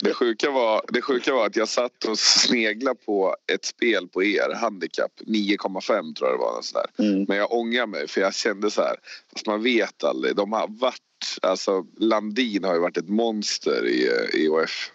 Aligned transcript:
Det 0.00 0.14
sjuka, 0.14 0.50
var, 0.50 0.84
det 0.88 1.02
sjuka 1.02 1.34
var 1.34 1.46
att 1.46 1.56
jag 1.56 1.68
satt 1.68 2.04
och 2.04 2.18
sneglade 2.18 3.00
på 3.06 3.36
ett 3.52 3.64
spel 3.64 4.08
på 4.08 4.24
er, 4.24 4.54
handikapp 4.54 5.12
9,5 5.26 6.14
tror 6.14 6.30
jag 6.30 6.38
det 6.38 6.42
var. 6.42 6.62
Sådär. 6.62 6.86
Mm. 6.98 7.24
Men 7.28 7.36
jag 7.36 7.52
ångrar 7.52 7.86
mig 7.86 8.08
för 8.08 8.20
jag 8.20 8.34
kände 8.34 8.70
så 8.70 8.82
här, 8.82 8.96
fast 9.32 9.46
man 9.46 9.62
vet 9.62 10.04
aldrig. 10.04 10.36
De 10.36 10.52
har 10.52 10.68
varit, 10.68 11.38
alltså 11.42 11.84
Landin 11.96 12.64
har 12.64 12.74
ju 12.74 12.80
varit 12.80 12.96
ett 12.96 13.08
monster 13.08 13.86
i 13.86 14.08
eh, 14.08 14.40
IOF. 14.40 14.90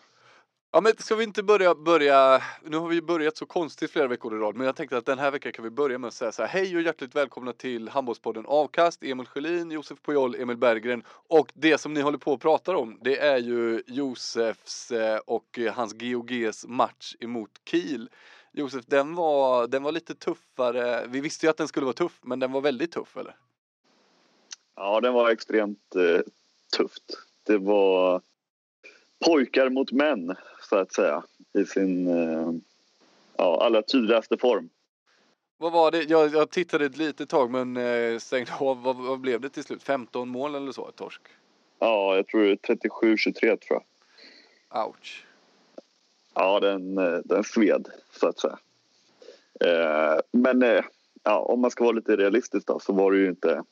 Ja 0.75 0.81
men 0.81 0.93
ska 0.97 1.15
vi 1.15 1.23
inte 1.23 1.43
börja, 1.43 1.75
börja, 1.75 2.41
nu 2.63 2.77
har 2.77 2.87
vi 2.87 3.01
börjat 3.01 3.37
så 3.37 3.45
konstigt 3.45 3.91
flera 3.91 4.07
veckor 4.07 4.35
i 4.35 4.39
rad 4.39 4.55
men 4.55 4.65
jag 4.65 4.75
tänkte 4.75 4.97
att 4.97 5.05
den 5.05 5.19
här 5.19 5.31
veckan 5.31 5.51
kan 5.51 5.63
vi 5.63 5.69
börja 5.69 5.97
med 5.97 6.07
att 6.07 6.13
säga 6.13 6.31
så 6.31 6.41
här 6.43 6.49
hej 6.49 6.75
och 6.75 6.81
hjärtligt 6.81 7.15
välkomna 7.15 7.53
till 7.53 7.89
Handbollspodden 7.89 8.45
Avkast, 8.45 9.03
Emil 9.03 9.25
Sjölin, 9.25 9.71
Josef 9.71 10.01
Pujol, 10.01 10.35
Emil 10.35 10.57
Berggren 10.57 11.03
och 11.07 11.51
det 11.53 11.77
som 11.77 11.93
ni 11.93 12.01
håller 12.01 12.17
på 12.17 12.33
och 12.33 12.41
pratar 12.41 12.73
om 12.73 12.99
det 13.01 13.19
är 13.19 13.37
ju 13.37 13.83
Josefs 13.87 14.91
eh, 14.91 15.17
och 15.17 15.59
hans 15.73 15.93
GOGs 15.93 16.65
match 16.67 17.15
emot 17.19 17.51
Kiel. 17.65 18.09
Josef, 18.51 18.85
den 18.85 19.15
var, 19.15 19.67
den 19.67 19.83
var 19.83 19.91
lite 19.91 20.15
tuffare, 20.15 21.07
vi 21.07 21.21
visste 21.21 21.45
ju 21.45 21.49
att 21.49 21.57
den 21.57 21.67
skulle 21.67 21.85
vara 21.85 21.93
tuff 21.93 22.19
men 22.21 22.39
den 22.39 22.51
var 22.51 22.61
väldigt 22.61 22.91
tuff 22.91 23.17
eller? 23.17 23.35
Ja, 24.75 25.01
den 25.01 25.13
var 25.13 25.29
extremt 25.29 25.95
eh, 25.95 26.21
tufft. 26.77 27.03
Det 27.43 27.57
var 27.57 28.21
pojkar 29.25 29.69
mot 29.69 29.91
män, 29.91 30.35
så 30.69 30.75
att 30.75 30.93
säga, 30.93 31.23
i 31.53 31.65
sin 31.65 32.07
eh, 32.07 32.51
ja, 33.37 33.65
allra 33.65 33.81
tydligaste 33.81 34.37
form. 34.37 34.69
Vad 35.57 35.71
var 35.71 35.91
det? 35.91 36.03
Jag, 36.03 36.33
jag 36.33 36.49
tittade 36.49 36.85
ett 36.85 36.97
litet 36.97 37.29
tag 37.29 37.51
men 37.51 37.77
eh, 37.77 38.17
stängde 38.19 38.51
av. 38.59 38.83
Vad, 38.83 38.95
vad 38.95 39.19
blev 39.19 39.41
det 39.41 39.49
till 39.49 39.63
slut? 39.63 39.83
15 39.83 40.29
mål 40.29 40.55
eller 40.55 40.71
så? 40.71 40.91
Torsk? 40.91 41.21
Ja, 41.79 42.15
jag 42.15 42.27
tror 42.27 42.41
det 42.41 42.69
är 42.69 42.75
37-23 42.75 43.33
tror 43.39 43.59
jag. 44.69 44.87
Ouch. 44.87 45.25
Ja, 46.33 46.59
den, 46.59 46.97
eh, 46.97 47.19
den 47.25 47.43
sved, 47.43 47.87
så 48.11 48.27
att 48.27 48.39
säga. 48.39 48.59
Eh, 49.59 50.19
men 50.31 50.63
eh, 50.63 50.83
ja, 51.23 51.39
om 51.39 51.61
man 51.61 51.71
ska 51.71 51.83
vara 51.83 51.95
lite 51.95 52.17
realistisk 52.17 52.67
då, 52.67 52.79
så 52.79 52.93
var 52.93 53.11
det 53.11 53.17
ju 53.17 53.27
inte... 53.27 53.63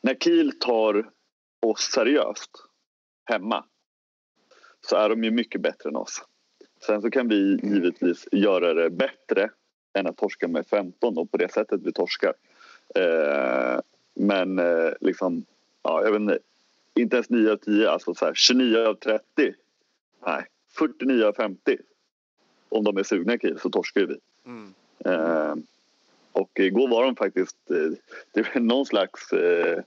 När 0.00 0.14
Kiel 0.14 0.52
tar 0.58 1.10
oss 1.60 1.80
seriöst 1.80 2.50
hemma 3.24 3.64
så 4.86 4.96
är 4.96 5.08
de 5.08 5.24
ju 5.24 5.30
mycket 5.30 5.60
bättre 5.60 5.88
än 5.88 5.96
oss. 5.96 6.22
Sen 6.86 7.02
så 7.02 7.10
kan 7.10 7.28
vi 7.28 7.58
givetvis 7.62 8.28
göra 8.32 8.74
det 8.74 8.90
bättre 8.90 9.50
än 9.92 10.06
att 10.06 10.16
torska 10.16 10.48
med 10.48 10.66
15 10.66 11.18
och 11.18 11.30
på 11.30 11.36
det 11.36 11.52
sättet 11.52 11.80
vi 11.82 11.92
torskar. 11.92 12.34
Eh, 12.94 13.80
men 14.14 14.58
eh, 14.58 14.92
liksom, 15.00 15.44
ja, 15.82 16.04
jag 16.04 16.12
vet 16.12 16.20
inte, 16.20 16.38
inte 16.94 17.16
ens 17.16 17.30
9 17.30 17.52
av 17.52 17.56
10, 17.56 17.90
alltså 17.90 18.14
så 18.14 18.24
här, 18.24 18.34
29 18.34 18.78
av 18.78 18.94
30. 18.94 19.22
Nej, 20.26 20.46
49 20.78 21.24
av 21.24 21.32
50. 21.32 21.76
Om 22.68 22.84
de 22.84 22.96
är 22.96 23.02
sugna 23.02 23.38
Kiel 23.38 23.58
så 23.58 23.70
torskar 23.70 24.00
ju 24.00 24.06
vi. 24.06 24.18
Mm. 24.46 24.74
Eh, 25.04 25.54
och 26.32 26.60
igår 26.60 26.88
var 26.88 27.04
de 27.04 27.16
faktiskt, 27.16 27.70
eh, 27.70 27.90
det 28.32 28.54
var 28.54 28.60
någon 28.60 28.86
slags, 28.86 29.32
eh, 29.32 29.78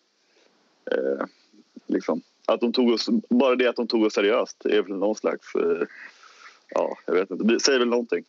eh, 0.92 1.26
liksom, 1.88 2.22
att 2.48 2.60
de 2.60 2.74
tog 2.74 2.90
oss, 2.90 3.10
bara 3.30 3.56
det 3.56 3.68
att 3.68 3.76
de 3.76 3.88
tog 3.88 4.04
oss 4.04 4.14
seriöst 4.14 4.66
är 4.66 4.82
väl 4.82 4.96
någon 4.98 5.16
slags, 5.16 5.56
eh, 5.56 5.88
ja 6.70 6.98
jag 7.06 7.14
vet 7.14 7.32
inte, 7.32 7.44
det 7.44 7.60
säger 7.60 7.80
väl 7.80 7.90
någonting. 7.90 8.24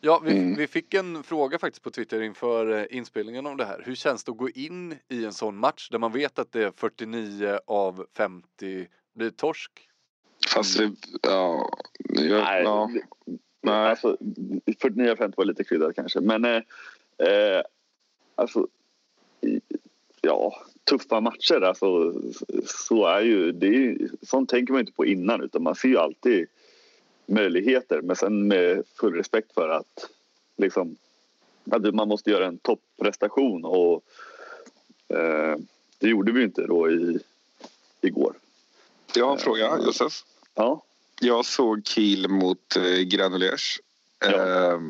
Ja, 0.00 0.22
vi, 0.24 0.30
Mm. 0.38 0.54
vi 0.54 0.66
fick 0.66 0.94
en 0.94 1.22
fråga 1.22 1.58
faktiskt 1.58 1.82
på 1.82 1.90
Twitter 1.90 2.20
inför 2.22 2.78
eh, 2.78 2.96
inspelningen 2.96 3.46
om 3.46 3.56
det 3.56 3.64
här. 3.64 3.82
Hur 3.86 3.94
känns 3.94 4.24
det 4.24 4.32
att 4.32 4.38
gå 4.38 4.50
in 4.50 4.94
i 5.08 5.24
en 5.24 5.32
sån 5.32 5.56
match 5.56 5.88
där 5.90 5.98
man 5.98 6.12
vet 6.12 6.38
att 6.38 6.52
det 6.52 6.64
är 6.64 6.72
49 6.76 7.58
av 7.66 8.06
50 8.16 8.88
blir 9.14 9.30
torsk? 9.30 9.70
Fast 10.54 10.78
det, 10.78 10.92
ja, 11.22 11.70
jag, 11.98 12.44
Nej, 12.44 12.62
ja. 12.62 12.90
Nej. 13.62 13.90
Alltså, 13.90 14.16
49 14.82 15.16
50 15.16 15.34
var 15.36 15.44
lite 15.44 15.64
kryddat 15.64 15.94
kanske. 15.96 16.20
Men 16.20 16.44
eh, 16.44 16.62
eh, 17.28 17.62
alltså, 18.34 18.68
ja, 20.24 20.62
tuffa 20.84 21.20
matcher. 21.20 21.60
Alltså, 21.60 22.14
så 22.66 23.06
är 23.06 23.20
ju, 23.20 23.52
det 23.52 23.66
är 23.66 23.96
sånt 24.22 24.50
tänker 24.50 24.72
man 24.72 24.80
inte 24.80 24.92
på 24.92 25.06
innan 25.06 25.42
utan 25.42 25.62
man 25.62 25.74
ser 25.74 25.88
ju 25.88 25.98
alltid 25.98 26.46
möjligheter. 27.26 28.00
Men 28.02 28.16
sen 28.16 28.48
med 28.48 28.82
full 29.00 29.14
respekt 29.14 29.54
för 29.54 29.68
att, 29.68 30.10
liksom, 30.56 30.96
att 31.70 31.94
man 31.94 32.08
måste 32.08 32.30
göra 32.30 32.46
en 32.46 32.58
topprestation 32.58 33.64
och 33.64 34.04
eh, 35.08 35.56
det 35.98 36.08
gjorde 36.08 36.32
vi 36.32 36.38
ju 36.38 36.44
inte 36.44 36.66
då 36.66 36.90
i, 36.90 37.18
igår. 38.00 38.34
Jag 39.14 39.26
har 39.26 39.32
en 39.32 39.38
fråga, 39.38 39.78
Josef. 39.86 40.24
Ja, 40.54 40.84
Jag 41.20 41.44
såg 41.44 41.86
Kiel 41.86 42.28
mot 42.28 42.76
eh, 42.76 43.00
Granollers. 43.00 43.80
Ja. 44.18 44.72
Eh, 44.72 44.80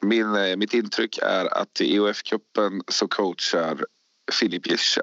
min, 0.00 0.34
eh, 0.34 0.56
mitt 0.56 0.74
intryck 0.74 1.18
är 1.22 1.54
att 1.54 1.80
i 1.80 1.96
EOF-cupen 1.98 2.82
så 2.88 3.08
coachar 3.08 3.86
Filip 4.30 4.66
Jesche 4.66 5.00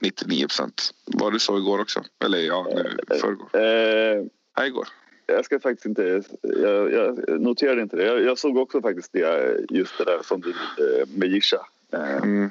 99 0.00 0.42
procent. 0.46 0.90
Var 1.04 1.30
det 1.30 1.40
så 1.40 1.58
igår 1.58 1.80
också? 1.80 2.02
Eller 2.24 2.38
ja, 2.38 2.66
nu 2.74 3.16
förrgår. 3.20 3.48
eh, 3.56 4.24
Nej, 4.58 4.68
igår. 4.68 4.88
Jag 5.26 5.44
ska 5.44 5.60
faktiskt 5.60 5.86
inte... 5.86 6.22
Jag, 6.42 6.92
jag 6.92 7.40
noterade 7.40 7.82
inte 7.82 7.96
det. 7.96 8.04
Jag, 8.04 8.22
jag 8.22 8.38
såg 8.38 8.56
också 8.56 8.80
faktiskt 8.82 9.12
det, 9.12 9.56
just 9.70 9.98
det 9.98 10.04
där 10.04 10.18
som 10.22 10.40
du 10.40 10.50
eh, 10.50 11.06
med 11.16 11.28
Gisha 11.28 11.66
eh, 11.92 12.16
Mm. 12.16 12.50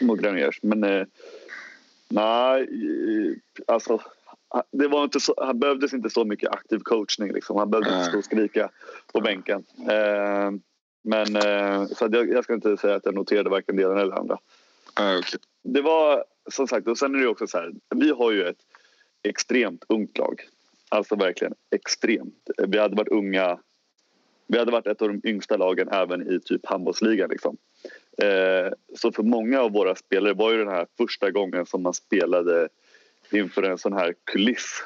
mot 0.00 0.20
Graniers. 0.20 0.58
Men 0.62 0.84
eh, 0.84 1.06
nej, 2.08 2.62
eh, 2.62 3.34
alltså 3.66 4.00
det 4.72 4.88
var 4.88 5.04
inte 5.04 5.20
så, 5.20 5.34
han 5.38 5.58
behövdes 5.58 5.92
inte 5.92 6.10
så 6.10 6.24
mycket 6.24 6.50
aktiv 6.50 6.78
coachning. 6.78 7.32
Liksom. 7.32 7.56
Han 7.56 7.70
behövde 7.70 7.90
inte 7.90 8.04
stå 8.04 8.18
och 8.18 8.24
skrika 8.24 8.70
på 9.12 9.20
bänken. 9.20 9.64
Eh, 9.90 10.50
men 11.02 11.36
eh, 11.36 11.86
så 11.86 12.08
jag, 12.12 12.28
jag 12.30 12.44
ska 12.44 12.54
inte 12.54 12.76
säga 12.76 12.94
att 12.94 13.04
jag 13.04 13.14
noterade 13.14 13.50
varken 13.50 13.76
det 13.76 13.82
ena 13.82 14.00
eller 14.00 14.18
andra. 14.18 14.38
Ah. 14.96 15.22
Det 15.62 15.80
var 15.80 16.24
som 16.50 16.68
sagt, 16.68 16.88
och 16.88 16.98
sen 16.98 17.14
är 17.14 17.18
det 17.18 17.28
också 17.28 17.46
så 17.46 17.58
här. 17.58 17.72
Vi 17.94 18.10
har 18.10 18.32
ju 18.32 18.44
ett 18.44 18.60
extremt 19.22 19.84
ungt 19.88 20.18
lag. 20.18 20.42
Alltså 20.88 21.16
verkligen 21.16 21.54
extremt. 21.70 22.50
Vi 22.58 22.78
hade 22.78 22.96
varit 22.96 23.08
unga. 23.08 23.58
Vi 24.46 24.58
hade 24.58 24.72
varit 24.72 24.86
ett 24.86 25.02
av 25.02 25.08
de 25.08 25.28
yngsta 25.28 25.56
lagen 25.56 25.88
även 25.88 26.32
i 26.32 26.40
typ 26.40 26.66
handbollsligan. 26.66 27.30
Liksom. 27.30 27.56
Eh, 28.22 28.72
så 28.94 29.12
för 29.12 29.22
många 29.22 29.60
av 29.60 29.72
våra 29.72 29.94
spelare 29.94 30.34
var 30.34 30.52
ju 30.52 30.58
den 30.58 30.68
här 30.68 30.86
första 30.98 31.30
gången 31.30 31.66
som 31.66 31.82
man 31.82 31.94
spelade 31.94 32.68
inför 33.30 33.62
en 33.62 33.78
sån 33.78 33.92
här 33.92 34.14
kuliss. 34.24 34.82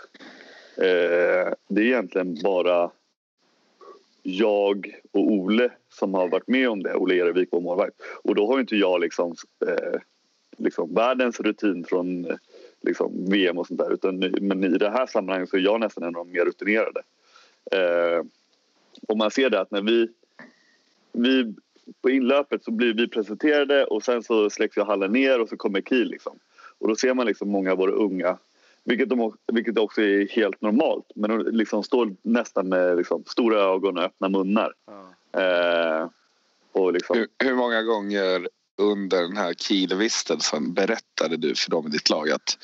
Eh, 0.76 1.52
det 1.68 1.80
är 1.80 1.86
egentligen 1.86 2.38
bara 2.42 2.90
jag 4.22 5.00
och 5.12 5.32
Ole 5.32 5.70
som 5.88 6.14
har 6.14 6.28
varit 6.28 6.48
med 6.48 6.68
om 6.68 6.82
det. 6.82 6.94
Ole 6.94 7.14
Erevik, 7.14 7.48
vår 7.52 7.60
målvakt. 7.60 7.96
Och 8.22 8.34
då 8.34 8.46
har 8.46 8.54
ju 8.54 8.60
inte 8.60 8.76
jag 8.76 9.00
liksom, 9.00 9.34
eh, 9.66 10.00
liksom 10.56 10.94
världens 10.94 11.40
rutin 11.40 11.84
från 11.84 12.24
eh, 12.24 12.36
liksom 12.82 13.30
VM 13.30 13.58
och 13.58 13.66
sånt 13.66 13.80
där. 13.80 13.92
Utan, 13.92 14.18
men 14.40 14.64
i 14.64 14.78
det 14.78 14.90
här 14.90 15.06
sammanhanget 15.06 15.48
så 15.48 15.56
är 15.56 15.60
jag 15.60 15.80
nästan 15.80 16.02
en 16.02 16.16
av 16.16 16.26
de 16.26 16.32
mer 16.32 16.44
rutinerade. 16.44 17.02
Eh, 17.72 18.24
och 19.08 19.16
man 19.16 19.30
ser 19.30 19.50
det 19.50 19.60
att 19.60 19.70
när 19.70 19.82
vi, 19.82 20.08
vi 21.12 21.54
på 22.02 22.10
inlöpet 22.10 22.64
så 22.64 22.70
blir 22.70 22.94
vi 22.94 23.08
presenterade 23.08 23.84
och 23.84 24.02
sen 24.04 24.22
så 24.22 24.50
släcks 24.50 24.76
ju 24.76 24.82
hallen 24.82 25.12
ner 25.12 25.40
och 25.40 25.48
så 25.48 25.56
kommer 25.56 25.80
Kiel 25.80 26.08
liksom. 26.08 26.38
Och 26.78 26.88
då 26.88 26.96
ser 26.96 27.14
man 27.14 27.26
liksom 27.26 27.50
många 27.50 27.72
av 27.72 27.78
våra 27.78 27.92
unga 27.92 28.38
vilket, 28.90 29.08
de, 29.08 29.36
vilket 29.52 29.78
också 29.78 30.02
är 30.02 30.28
helt 30.28 30.60
normalt. 30.60 31.06
Men 31.14 31.30
de 31.30 31.50
liksom 31.50 31.84
står 31.84 32.16
nästan 32.22 32.68
med 32.68 32.96
liksom, 32.96 33.24
stora 33.26 33.60
ögon 33.60 33.98
och 33.98 34.04
öppna 34.04 34.28
munnar. 34.28 34.72
Ja. 34.86 35.40
Eh, 35.40 36.08
och 36.72 36.92
liksom, 36.92 37.16
Hur, 37.16 37.28
hur 37.38 37.54
många 37.54 37.82
gånger 37.82 38.48
under 38.78 39.22
den 39.22 39.36
här 39.36 39.54
Kiel-vistelsen 39.54 40.74
berättade 40.74 41.36
du 41.36 41.54
för 41.54 41.70
dem 41.70 41.86
i 41.86 41.90
ditt 41.90 42.10
lag 42.10 42.30
att 42.30 42.58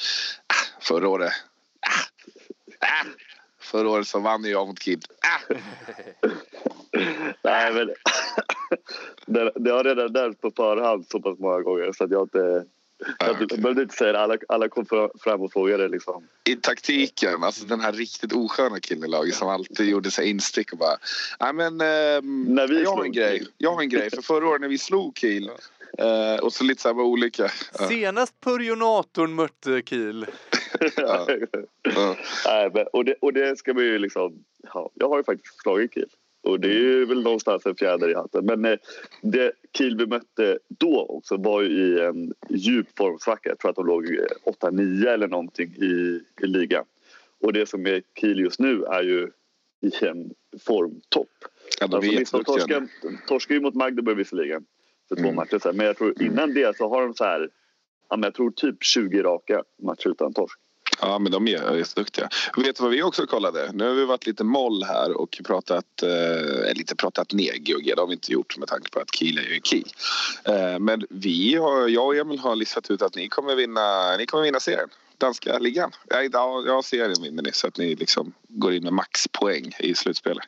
ah, 0.46 0.82
förra 0.82 1.08
året... 1.08 1.32
Ah, 1.80 2.86
ah, 2.86 3.06
förra 3.60 3.90
året 3.90 4.06
så 4.06 4.18
vann 4.18 4.44
jag 4.44 4.66
mot 4.66 4.82
Kiel. 4.82 5.00
Ah. 5.20 5.54
nej, 7.42 7.74
men, 7.74 7.90
det, 9.26 9.52
det 9.54 9.70
har 9.70 9.84
redan 9.84 10.12
nämnts 10.12 10.40
på 10.40 10.50
förhand 10.50 11.06
så 11.08 11.20
pass 11.20 11.38
många 11.38 11.60
gånger 11.60 11.92
så 11.92 12.04
att 12.04 12.10
jag 12.10 12.22
inte... 12.22 12.64
Jag 13.18 13.30
okej. 13.30 13.58
behövde 13.58 13.82
inte 13.82 13.94
säga 13.94 14.12
det. 14.12 14.20
Alla, 14.20 14.36
alla 14.48 14.68
kom 14.68 14.86
fra- 14.86 15.10
fram 15.20 15.40
och 15.40 15.52
frågade 15.52 15.88
liksom. 15.88 16.28
I 16.44 16.56
taktiken, 16.56 17.44
alltså 17.44 17.66
den 17.66 17.80
här 17.80 17.92
riktigt 17.92 18.32
osköna 18.32 18.80
killen 18.80 19.04
i 19.04 19.08
laget 19.08 19.34
som 19.34 19.48
alltid 19.48 19.88
gjorde 19.88 20.10
sig 20.10 20.30
instick 20.30 20.72
och 20.72 20.78
bara 20.78 20.96
Nej 21.40 21.52
men 21.52 21.80
ehm, 21.80 22.44
När 22.44 22.68
vi 22.68 22.82
jag 22.82 22.90
har 22.90 23.04
en 23.04 23.12
grej. 23.12 23.38
Kiel." 23.38 23.50
Jag 23.58 23.72
har 23.74 23.82
en 23.82 23.88
grej 23.88 24.10
för 24.10 24.22
förra 24.22 24.48
året 24.48 24.60
när 24.60 24.68
vi 24.68 24.78
slog 24.78 25.18
Kiel 25.18 25.50
eh, 25.98 26.36
och 26.42 26.52
så 26.52 26.64
lite 26.64 26.82
så 26.82 26.88
här 26.88 27.00
olika. 27.00 27.50
Ja, 27.78 27.88
Senast 27.88 28.40
Purjonatorn 28.40 29.34
mötte 29.34 29.82
Kiel. 29.86 30.26
ja, 30.96 31.26
ja. 31.82 32.16
Nej, 32.46 32.70
men, 32.74 32.86
och, 32.92 33.04
det, 33.04 33.14
och 33.20 33.32
det 33.32 33.58
ska 33.58 33.74
man 33.74 33.84
ju 33.84 33.98
liksom... 33.98 34.44
Ja, 34.74 34.90
jag 34.94 35.08
har 35.08 35.16
ju 35.16 35.24
faktiskt 35.24 35.60
slagit 35.62 35.94
Kiel. 35.94 36.08
Och 36.46 36.60
det 36.60 36.68
är 36.68 37.06
väl 37.06 37.22
någonstans 37.22 37.66
en 37.66 37.76
fjäder 37.76 38.10
i 38.10 38.14
hatten. 38.14 38.46
Men 38.46 38.64
eh, 38.64 38.78
det 39.22 39.52
Kiel 39.78 39.96
vi 39.96 40.06
mötte 40.06 40.58
då 40.68 41.06
också 41.08 41.36
var 41.36 41.62
ju 41.62 41.68
i 41.68 42.00
en 42.00 42.34
djup 42.48 42.86
formsvacka. 42.98 43.48
Jag 43.48 43.58
tror 43.58 43.70
att 43.70 43.76
de 43.76 43.86
låg 43.86 44.04
eh, 44.04 44.24
8-9 44.44 45.08
eller 45.08 45.28
någonting 45.28 45.74
i, 45.76 46.20
i 46.42 46.46
ligan. 46.46 46.84
Och 47.40 47.52
det 47.52 47.68
som 47.68 47.86
är 47.86 48.02
Kiel 48.20 48.40
just 48.40 48.60
nu 48.60 48.84
är 48.84 49.02
ju 49.02 49.30
i 49.80 50.04
en 50.06 50.34
formtopp. 50.66 51.28
Ja, 51.80 51.86
de 51.86 52.18
Alltså, 52.18 52.42
torskar, 52.42 52.86
torskar 53.28 53.54
ju 53.54 53.60
mot 53.60 53.74
Magdeburg 53.74 54.16
visserligen 54.16 54.64
för 55.08 55.16
två 55.16 55.22
Mm. 55.22 55.34
matcher 55.34 55.58
sen. 55.58 55.76
Men 55.76 55.86
jag 55.86 55.96
tror 55.96 56.22
innan 56.22 56.54
det 56.54 56.76
så 56.76 56.88
har 56.88 57.02
de 57.02 57.14
så 57.14 57.24
här... 57.24 57.48
Jag 58.08 58.34
tror 58.34 58.50
typ 58.50 58.84
20 58.84 59.22
raka 59.22 59.62
matcher 59.82 60.08
utan 60.08 60.32
torsk. 60.32 60.58
Ja, 61.00 61.18
men 61.18 61.32
de 61.32 61.48
är 61.48 61.76
jätteduktiga. 61.76 62.28
Vet 62.56 62.76
du 62.76 62.82
vad 62.82 62.92
vi 62.92 63.02
också 63.02 63.26
kollade? 63.26 63.70
Nu 63.72 63.88
har 63.88 63.94
vi 63.94 64.04
varit 64.04 64.26
lite 64.26 64.44
moll 64.44 64.84
här 64.84 65.20
och 65.20 65.40
pratat, 65.44 66.02
eh, 66.02 66.74
lite 66.74 66.96
pratat 66.96 67.32
ner 67.32 67.52
GOG. 67.58 67.92
Det 67.96 68.00
har 68.00 68.06
vi 68.06 68.12
inte 68.12 68.32
gjort 68.32 68.58
med 68.58 68.68
tanke 68.68 68.90
på 68.90 69.00
att 69.00 69.14
Kiel 69.14 69.38
är 69.38 69.42
ju 69.42 69.60
Kiel. 69.64 69.88
Eh, 70.44 70.78
men 70.78 71.06
vi 71.10 71.54
har, 71.54 71.88
jag 71.88 72.06
och 72.06 72.16
Emil 72.16 72.38
har 72.38 72.56
listat 72.56 72.90
ut 72.90 73.02
att 73.02 73.16
ni 73.16 73.28
kommer 73.28 73.54
vinna, 73.54 74.16
ni 74.16 74.26
kommer 74.26 74.44
vinna 74.44 74.60
serien. 74.60 74.88
Danska 75.18 75.58
ligan. 75.58 75.90
Ja, 76.08 76.22
jag 76.22 76.66
ja, 76.66 76.82
serien 76.82 77.22
vinner 77.22 77.42
ni 77.42 77.52
så 77.52 77.66
att 77.66 77.78
ni 77.78 77.94
liksom 77.94 78.32
går 78.48 78.72
in 78.72 78.82
med 78.82 78.92
maxpoäng 78.92 79.72
i 79.78 79.94
slutspelet. 79.94 80.44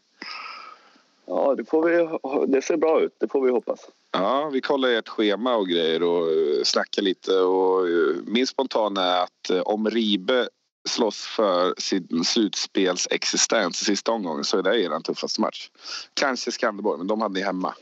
Ja, 1.29 1.55
det, 1.55 1.65
får 1.65 1.83
vi, 1.83 2.19
det 2.53 2.63
ser 2.63 2.77
bra 2.77 3.01
ut. 3.01 3.17
Det 3.21 3.29
får 3.29 3.41
vi 3.41 3.51
hoppas. 3.51 3.81
Ja, 4.13 4.51
vi 4.53 4.61
kollar 4.61 4.89
ert 4.89 5.09
schema 5.09 5.57
och 5.57 5.69
grejer 5.69 6.03
och 6.03 6.33
eh, 6.33 6.63
snackar 6.65 7.03
lite. 7.03 7.35
Och 7.41 7.89
eh, 7.89 8.17
min 8.27 8.47
spontana 8.47 9.05
är 9.05 9.23
att 9.23 9.51
eh, 9.51 9.61
om 9.61 9.91
Ribe 9.91 10.49
slåss 10.89 11.27
för 11.27 11.75
sin 11.79 12.25
slutspelsexistens 12.25 13.83
i 13.83 13.85
sista 13.85 14.13
omgången 14.13 14.45
så 14.45 14.59
är 14.59 14.63
det 14.63 14.81
er 14.81 15.01
tuffaste 15.01 15.41
match. 15.41 15.71
Kanske 16.15 16.53
Skanderborg, 16.53 16.99
men 16.99 17.07
de 17.07 17.21
hade 17.21 17.35
ni 17.35 17.41
hemma. 17.41 17.75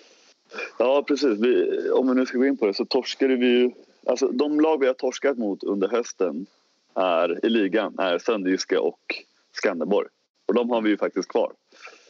Ja, 0.79 1.03
precis. 1.03 1.39
Vi, 1.39 1.81
om 1.91 2.09
vi 2.09 2.15
nu 2.15 2.27
ska 2.27 2.39
gå 2.39 2.47
in 2.47 2.57
på 2.57 2.67
det 2.67 2.75
så 2.75 2.85
torskade 2.85 3.37
vi 3.37 3.47
ju... 3.47 3.71
Alltså, 4.07 4.29
de 4.29 4.61
lag 4.61 4.81
vi 4.81 4.87
har 4.87 4.95
torskat 4.95 5.39
mot 5.39 5.65
under 5.65 5.89
hösten 5.89 6.47
är, 6.95 7.47
i 7.47 7.49
ligan 7.49 7.99
är 7.99 8.19
Sönderjyske 8.19 8.79
och 8.79 9.25
Skanderborg. 9.53 10.09
Och 10.47 10.55
de 10.55 10.71
har 10.71 10.83
vi 10.83 10.91
ju 10.91 10.97
faktiskt 10.97 11.29
kvar. 11.29 11.53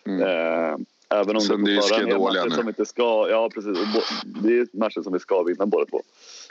Mm. 0.06 0.22
Eh, 0.22 0.76
även 1.08 1.37
om 1.37 1.64
det 1.64 1.73
är 1.76 2.00
är 2.00 2.11
dåliga 2.19 2.43
matcher 2.43 2.49
nu. 2.50 2.56
som 2.56 2.69
inte 2.69 2.87
ska... 2.87 3.29
Ja, 3.31 3.50
precis. 3.55 3.79
Det 4.25 4.58
är 4.58 4.67
matcher 4.73 5.03
som 5.03 5.12
vi 5.12 5.19
ska 5.19 5.43
vinna 5.43 5.67
båda 5.67 5.87
två. 5.87 6.03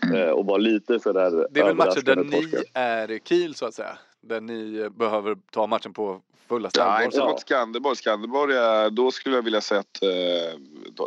Mm. 0.04 0.16
Eh, 0.22 0.30
och 0.30 0.46
vara 0.46 0.58
lite 0.58 1.00
sådär 1.00 1.48
Det 1.52 1.60
är 1.60 1.64
väl 1.66 1.76
matcher 1.76 2.02
där 2.02 2.16
ni 2.16 2.32
torskar. 2.42 2.64
är 2.74 3.20
Kiel 3.24 3.56
så 3.56 3.66
att 3.66 3.74
säga. 3.74 3.98
Där 4.22 4.42
ni 4.42 4.76
eh, 4.78 4.90
behöver 4.90 5.38
ta 5.52 5.68
matchen 5.68 5.94
på 5.94 6.22
fullaste 6.48 6.80
Ja, 6.80 6.86
allvar. 6.86 7.04
inte 7.06 7.18
så. 7.18 7.26
mot 7.26 7.40
Skanderborg. 7.40 7.96
Skanderborg, 7.96 8.56
är, 8.56 8.90
då 8.90 9.12
skulle 9.12 9.36
jag 9.36 9.44
vilja 9.44 9.62
säga 9.62 9.80
att 9.80 10.04
eh, 10.04 10.60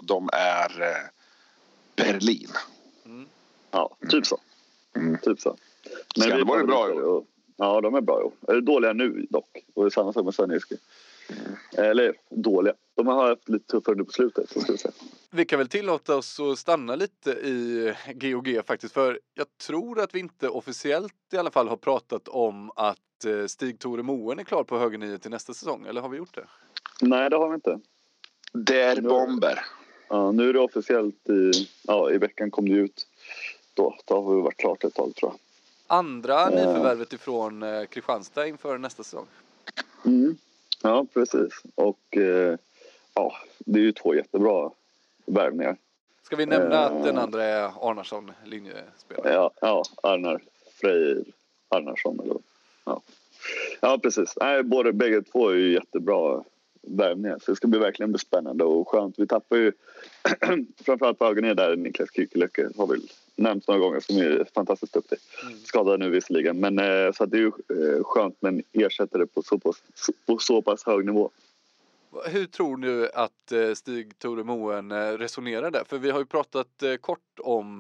de- 0.03 0.29
är 0.33 0.83
eh, 0.83 0.87
Berlin. 1.97 2.49
Ja, 3.71 3.97
typ 4.11 4.27
så. 4.27 4.39
Mm. 4.97 5.19
Typ 5.23 5.41
så. 5.41 5.57
Men 6.17 6.23
Skanderborg 6.27 6.61
är 6.63 6.67
bra 6.67 6.91
i 6.91 7.25
Ja, 7.61 7.81
de 7.81 7.95
är 7.95 8.01
bra 8.01 8.21
i 8.21 8.25
år. 8.25 8.57
Är 8.57 8.61
dåliga 8.61 8.93
nu 8.93 9.27
dock. 9.31 9.65
Och 9.75 9.85
det 9.85 9.89
är 9.89 9.91
samma 9.91 10.13
sak 10.13 10.25
med 10.25 10.35
Sönderjyske. 10.35 10.75
Eller 11.77 12.15
dåliga. 12.31 12.75
De 12.95 13.07
har 13.07 13.29
haft 13.29 13.49
lite 13.49 13.67
tuffare 13.67 13.95
nu 13.95 14.05
på 14.05 14.13
slutet. 14.13 14.51
Så 14.51 14.61
ska 14.61 14.73
vi 14.73 14.79
säga. 14.79 14.95
Vi 15.31 15.45
kan 15.45 15.59
väl 15.59 15.69
tillåta 15.69 16.17
oss 16.17 16.41
att 16.41 16.59
stanna 16.59 16.95
lite 16.97 17.31
i 17.31 17.95
GOG 18.15 18.61
faktiskt. 18.67 18.95
För 18.95 19.21
jag 19.35 19.47
tror 19.67 20.01
att 20.01 20.15
vi 20.15 20.19
inte 20.19 20.49
officiellt 20.49 21.15
i 21.33 21.37
alla 21.37 21.51
fall 21.51 21.69
har 21.69 21.77
pratat 21.77 22.29
om 22.29 22.71
att 22.77 23.25
eh, 23.27 23.45
Stig-Tore 23.47 24.03
Moen 24.03 24.39
är 24.39 24.45
klar 24.45 24.65
på 24.65 24.79
höger 24.79 24.99
nio 24.99 25.19
till 25.19 25.31
nästa 25.31 25.55
säsong. 25.55 25.87
Eller 25.87 26.01
har 26.01 26.09
vi 26.09 26.17
gjort 26.17 26.35
det? 26.35 26.45
Nej, 27.01 27.31
det 27.31 27.37
har 27.37 27.49
vi 27.49 27.55
inte. 27.55 27.81
Der 28.53 29.01
Bomber. 29.01 29.65
Ja, 30.09 30.33
nu 30.33 30.49
är 30.49 30.53
det 30.53 30.61
officiellt 30.61 31.29
i, 31.29 31.69
ja, 31.83 32.11
i 32.11 32.19
veckan 32.19 32.51
kom 32.51 32.69
det 32.69 32.75
ut. 32.75 33.07
Då, 33.75 33.97
då 34.05 34.23
har 34.23 34.35
vi 34.35 34.43
varit 34.43 34.57
klart 34.57 34.85
ett 34.85 34.95
tag 34.95 35.15
tror 35.15 35.33
jag. 35.33 35.39
Andra 35.87 36.49
nyförvärvet 36.49 37.13
ifrån 37.13 37.63
eh, 37.63 37.85
Kristianstad 37.85 38.47
inför 38.47 38.79
nästa 38.79 39.03
säsong. 39.03 39.27
Mm. 40.05 40.37
Ja, 40.83 41.07
precis. 41.15 41.63
Och 41.75 42.17
eh, 42.17 42.57
ja, 43.15 43.33
det 43.59 43.79
är 43.79 43.83
ju 43.83 43.93
två 43.93 44.15
jättebra 44.15 44.71
värvningar. 45.27 45.77
Ska 46.23 46.37
vi 46.37 46.47
nämna 46.47 46.79
att 46.79 47.05
den 47.05 47.17
Eh. 47.17 47.23
andra 47.23 47.45
är 47.45 47.71
Arnarsson, 47.91 48.33
linjespelare? 48.45 49.33
Ja, 49.33 49.51
ja 49.61 49.83
Arnar 50.03 50.43
Freyr 50.81 51.25
Arnarsson. 51.69 52.21
Eller, 52.21 52.37
ja. 52.85 53.01
ja, 53.81 53.99
precis. 54.03 54.35
Nej, 54.41 54.63
båda, 54.63 54.93
bägge 54.93 55.23
två 55.23 55.49
är 55.49 55.55
ju 55.55 55.73
jättebra 55.73 56.45
värvningar. 56.83 57.39
Så 57.39 57.51
det 57.51 57.57
ska 57.57 57.69
bli 57.69 57.79
verkligen 57.79 58.13
bli 58.13 58.19
spännande 58.19 58.65
och 58.65 58.89
skönt. 58.89 59.19
Vi 59.19 59.27
tappar 59.27 59.57
ju 59.57 59.73
framförallt 60.85 61.19
på 61.19 61.27
ögonen 61.27 61.57
där 61.57 61.77
Niklas 61.77 62.09
Kykelöke 62.17 62.69
har 62.77 62.87
vi 62.87 63.09
nämnt 63.39 63.69
några 63.69 63.81
gånger 63.81 64.01
som 64.01 64.17
är 64.17 64.47
fantastiskt 64.55 64.93
duktig. 64.93 65.19
Skadad 65.65 66.01
nu 66.01 66.11
visserligen. 66.11 66.61
Men 66.61 66.79
eh, 66.79 67.13
så 67.13 67.27
det 67.27 67.37
är 67.37 67.41
ju 67.41 67.47
eh, 67.97 68.05
skönt 68.05 68.43
med 68.43 68.55
en 68.55 68.63
ersättare 68.73 69.27
på 69.27 69.43
så 69.43 69.59
pass, 69.59 69.83
på 70.27 70.39
så 70.39 70.63
pass 70.63 70.87
hög 70.87 71.07
nivå. 71.07 71.31
Hur 72.27 72.47
tror 72.47 72.77
du 72.77 73.11
att 73.11 73.53
eh, 73.53 73.59
Stig-Tore 73.75 74.45
Moen 74.45 74.91
eh, 74.93 74.97
resonerar 75.13 75.71
där? 75.71 75.85
För 75.87 75.99
vi 75.99 76.11
har 76.11 76.19
ju 76.19 76.27
pratat 76.27 76.83
kort 77.01 77.39
om 77.39 77.79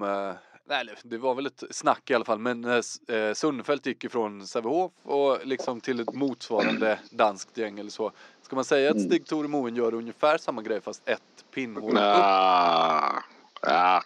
Nej, 0.70 0.84
det 1.02 1.18
var 1.18 1.34
väl 1.34 1.46
ett 1.46 1.62
snack 1.70 2.10
i 2.10 2.14
alla 2.14 2.24
fall, 2.24 2.38
men 2.38 2.64
S- 2.64 3.00
Sundfelt 3.34 3.86
gick 3.86 4.04
ifrån 4.04 4.46
Sävehof 4.46 4.92
och 5.02 5.38
liksom 5.46 5.80
till 5.80 6.00
ett 6.00 6.14
motsvarande 6.14 6.98
danskt 7.10 7.58
gäng 7.58 7.78
eller 7.78 7.90
så. 7.90 8.12
Ska 8.42 8.56
man 8.56 8.64
säga 8.64 8.90
att 8.90 8.96
Mm. 8.96 9.08
Stig-Tore 9.10 9.48
Moen 9.48 9.76
gör 9.76 9.94
ungefär 9.94 10.38
samma 10.38 10.62
grej 10.62 10.80
fast 10.80 11.08
ett 11.08 11.44
pinnhål 11.54 11.90
upp? 11.90 11.94
Nja, 11.94 13.22
ja. 13.62 14.02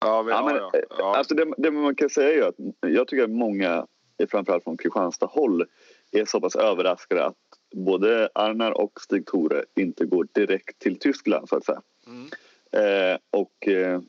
Ja, 0.00 0.22
men, 0.22 0.32
Ja, 0.34 0.44
men, 0.44 0.56
ja, 0.56 0.70
ja. 0.98 1.16
Alltså 1.16 1.34
det, 1.34 1.54
det 1.58 1.70
man 1.70 1.94
kan 1.94 2.10
säga 2.10 2.44
är 2.44 2.48
att 2.48 2.54
jag 2.80 3.08
tycker 3.08 3.24
att 3.24 3.30
många, 3.30 3.86
framförallt 4.28 4.64
från 4.64 4.76
Kristianstad 4.76 5.26
håll, 5.26 5.66
är 6.12 6.24
så 6.24 6.40
pass 6.40 6.56
överraskade 6.56 7.24
att 7.24 7.36
både 7.74 8.28
Arnar 8.34 8.70
och 8.70 9.00
Stig-Tore 9.00 9.64
inte 9.74 10.04
går 10.04 10.28
direkt 10.32 10.78
till 10.78 10.98
Tyskland 10.98 11.48
så 11.48 11.56
att 11.56 11.64
säga. 11.64 11.82
Mm. 12.06 12.30
Eh, 12.72 13.18
och 13.30 13.68
eh, 13.68 14.00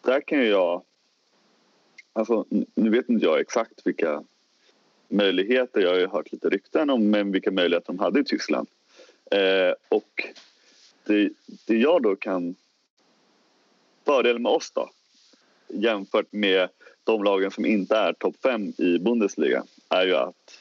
där 0.00 0.20
kan 0.20 0.38
ju 0.38 0.48
jag... 0.48 0.82
Alltså, 2.12 2.44
nu 2.74 2.90
vet 2.90 3.08
inte 3.08 3.24
jag 3.24 3.40
exakt 3.40 3.86
vilka 3.86 4.24
möjligheter, 5.08 5.80
jag 5.80 5.90
har 5.90 5.98
ju 5.98 6.06
hört 6.06 6.32
lite 6.32 6.48
rykten 6.48 6.90
om 6.90 7.10
men 7.10 7.32
vilka 7.32 7.50
möjligheter 7.50 7.86
de 7.86 7.98
hade 7.98 8.20
i 8.20 8.24
Tyskland. 8.24 8.68
Eh, 9.30 9.74
och 9.88 10.28
det, 11.04 11.30
det 11.66 11.76
jag 11.76 12.02
då 12.02 12.16
kan... 12.16 12.54
Fördelen 14.04 14.42
med 14.42 14.52
oss 14.52 14.70
då, 14.70 14.90
jämfört 15.68 16.32
med 16.32 16.68
de 17.04 17.24
lagen 17.24 17.50
som 17.50 17.66
inte 17.66 17.96
är 17.96 18.12
topp 18.12 18.36
fem 18.42 18.72
i 18.78 18.98
Bundesliga 18.98 19.64
är 19.88 20.06
ju 20.06 20.14
att 20.14 20.58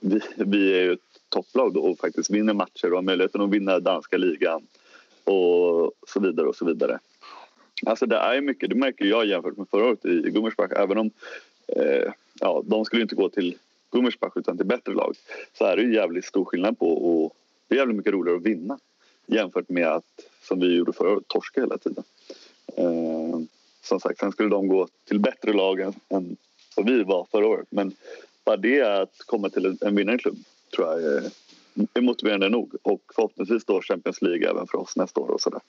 vi, 0.00 0.20
vi 0.36 0.78
är 0.78 0.92
ett 0.92 1.00
topplag 1.28 1.74
då 1.74 1.80
och 1.80 1.98
faktiskt 1.98 2.30
vinner 2.30 2.54
matcher 2.54 2.90
och 2.90 2.96
har 2.96 3.02
möjligheten 3.02 3.40
att 3.40 3.50
vinna 3.50 3.80
danska 3.80 4.16
ligan 4.16 4.66
och 5.24 5.92
så 6.08 6.20
vidare 6.20 6.48
och 6.48 6.56
så 6.56 6.64
vidare. 6.64 6.98
Alltså 7.86 8.06
det 8.06 8.16
är 8.16 8.40
mycket, 8.40 8.70
det 8.70 8.76
märker 8.76 9.04
jag 9.04 9.26
jämfört 9.26 9.56
med 9.56 9.68
förra 9.70 9.84
året 9.84 10.04
i 10.04 10.30
Gummersbach, 10.30 10.70
även 10.76 10.98
om 10.98 11.10
eh, 11.66 12.12
ja, 12.40 12.62
de 12.64 12.84
skulle 12.84 13.02
inte 13.02 13.14
gå 13.14 13.28
till 13.28 13.56
Gummersbach 13.90 14.32
utan 14.34 14.56
till 14.56 14.66
bättre 14.66 14.92
lag 14.92 15.16
så 15.58 15.64
är 15.64 15.76
det 15.76 15.82
ju 15.82 15.94
jävligt 15.94 16.24
stor 16.24 16.44
skillnad 16.44 16.78
på 16.78 16.92
och 16.92 17.36
det 17.68 17.74
är 17.74 17.78
jävligt 17.78 17.96
mycket 17.96 18.12
roligare 18.12 18.36
att 18.36 18.46
vinna 18.46 18.78
jämfört 19.26 19.68
med 19.68 19.86
att 19.86 20.04
som 20.42 20.60
vi 20.60 20.76
gjorde 20.76 20.92
förra 20.92 21.12
året, 21.12 21.28
torska 21.28 21.60
hela 21.60 21.78
tiden. 21.78 22.04
Eh, 22.76 23.21
som 23.82 24.00
sagt, 24.00 24.18
sen 24.18 24.32
skulle 24.32 24.48
de 24.48 24.68
gå 24.68 24.88
till 25.04 25.20
bättre 25.20 25.52
lag 25.52 25.80
än, 25.80 25.94
än 26.08 26.36
vad 26.76 26.86
vi 26.86 27.02
var 27.02 27.26
förra 27.30 27.46
året. 27.46 27.66
Men 27.70 27.94
bara 28.44 28.56
det 28.56 28.82
att 28.82 29.18
komma 29.26 29.48
till 29.48 29.78
en, 29.80 29.94
vinnarklubb 29.96 30.44
tror 30.76 30.88
jag 30.88 31.02
är, 31.02 31.30
är 31.94 32.00
motiverande 32.00 32.48
nog. 32.48 32.74
Och 32.82 33.02
förhoppningsvis 33.14 33.64
då 33.64 33.82
Champions 33.82 34.22
League 34.22 34.50
även 34.50 34.66
för 34.66 34.78
oss 34.78 34.96
nästa 34.96 35.20
år 35.20 35.28
och 35.28 35.40
sådär. 35.40 35.60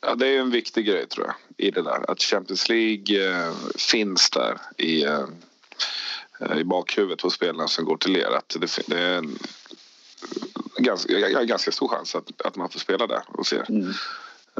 Ja, 0.00 0.14
det 0.14 0.26
är 0.26 0.40
en 0.40 0.50
viktig 0.50 0.86
grej 0.86 1.06
tror 1.06 1.26
jag 1.26 1.34
i 1.66 1.70
det 1.70 1.82
där. 1.82 2.10
Att 2.10 2.22
Champions 2.22 2.68
League 2.68 3.30
eh, 3.30 3.54
finns 3.90 4.30
där 4.30 4.58
i, 4.76 5.04
eh, 5.04 5.26
i 6.56 6.64
bakhuvudet 6.64 7.20
hos 7.20 7.34
spelarna 7.34 7.68
som 7.68 7.84
går 7.84 7.96
till 7.96 8.16
er. 8.16 8.36
Att 8.36 8.56
det, 8.60 8.78
det 8.86 8.98
är 8.98 9.18
en 9.18 9.38
ganska, 10.76 11.44
ganska 11.44 11.72
stor 11.72 11.88
chans 11.88 12.14
att, 12.14 12.42
att 12.42 12.56
man 12.56 12.68
får 12.68 12.80
spela 12.80 13.06
där 13.06 13.22
hos 13.26 13.52
er. 13.52 13.64
Mm. 13.68 13.92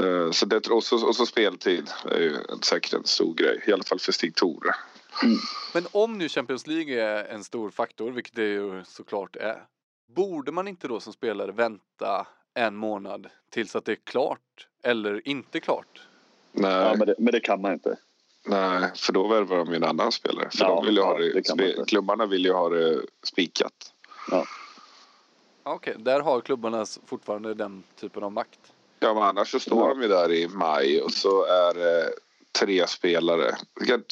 Uh, 0.01 0.31
så 0.31 0.47
det, 0.47 0.69
och, 0.69 0.85
så, 0.85 1.07
och 1.07 1.17
så 1.17 1.27
speltid 1.27 1.91
är 2.05 2.21
ju 2.21 2.37
säkert 2.63 2.93
en 2.93 3.05
stor 3.05 3.35
grej. 3.35 3.65
I 3.67 3.73
alla 3.73 3.83
fall 3.83 3.99
för 3.99 4.13
Stig 4.13 4.35
Tore. 4.35 4.75
Mm. 5.23 5.39
Men 5.75 5.87
om 5.93 6.19
nu 6.19 6.29
Champions 6.29 6.67
League 6.67 7.03
är 7.03 7.25
en 7.25 7.45
stor 7.45 7.71
faktor, 7.71 8.11
vilket 8.11 8.35
det 8.35 8.49
ju 8.49 8.85
såklart 8.85 9.37
är. 9.37 9.63
Borde 10.07 10.53
man 10.53 10.69
inte 10.69 10.89
då 10.89 11.01
som 11.01 11.13
spelare 11.13 11.53
vänta 11.53 12.27
en 12.55 12.77
månad 12.77 13.27
tills 13.51 13.77
att 13.77 13.85
det 13.85 13.93
är 13.93 13.99
klart 14.05 14.67
eller 14.83 15.29
inte 15.29 15.61
klart? 15.61 16.03
Nej. 16.53 16.71
Ja, 16.71 16.95
men, 16.99 17.07
det, 17.07 17.15
men 17.19 17.33
det 17.33 17.41
kan 17.41 17.61
man 17.61 17.73
inte. 17.73 17.97
Nej, 18.45 18.91
för 18.95 19.13
då 19.13 19.29
värvar 19.29 19.57
de 19.57 19.69
ju 19.69 19.77
en 19.77 19.85
annan 19.85 20.13
spelare. 20.13 20.51
För 20.51 20.65
ja, 20.65 20.75
de 20.75 20.87
vill 20.87 20.95
ju 20.95 21.01
ja, 21.01 21.07
ha 21.07 21.19
det, 21.19 21.57
det 21.57 21.85
klubbarna 21.89 22.27
vill 22.27 22.45
ju 22.45 22.53
ha 22.53 22.69
det 22.69 23.03
spikat. 23.23 23.93
Ja. 24.31 24.45
Okej, 25.63 25.93
okay, 25.93 26.05
där 26.05 26.21
har 26.21 26.41
klubbarna 26.41 26.87
fortfarande 27.07 27.55
den 27.55 27.83
typen 28.01 28.23
av 28.23 28.33
makt. 28.33 28.73
Ja, 29.01 29.15
men 29.15 29.23
annars 29.23 29.51
så 29.51 29.61
står 29.61 29.89
ja. 29.89 29.95
de 29.95 30.03
ju 30.03 30.09
där 30.09 30.33
i 30.33 30.49
maj 30.49 31.03
och 31.03 31.13
så 31.13 31.45
är 31.45 31.75
det 31.75 32.13
tre 32.61 32.87
spelare. 32.87 33.57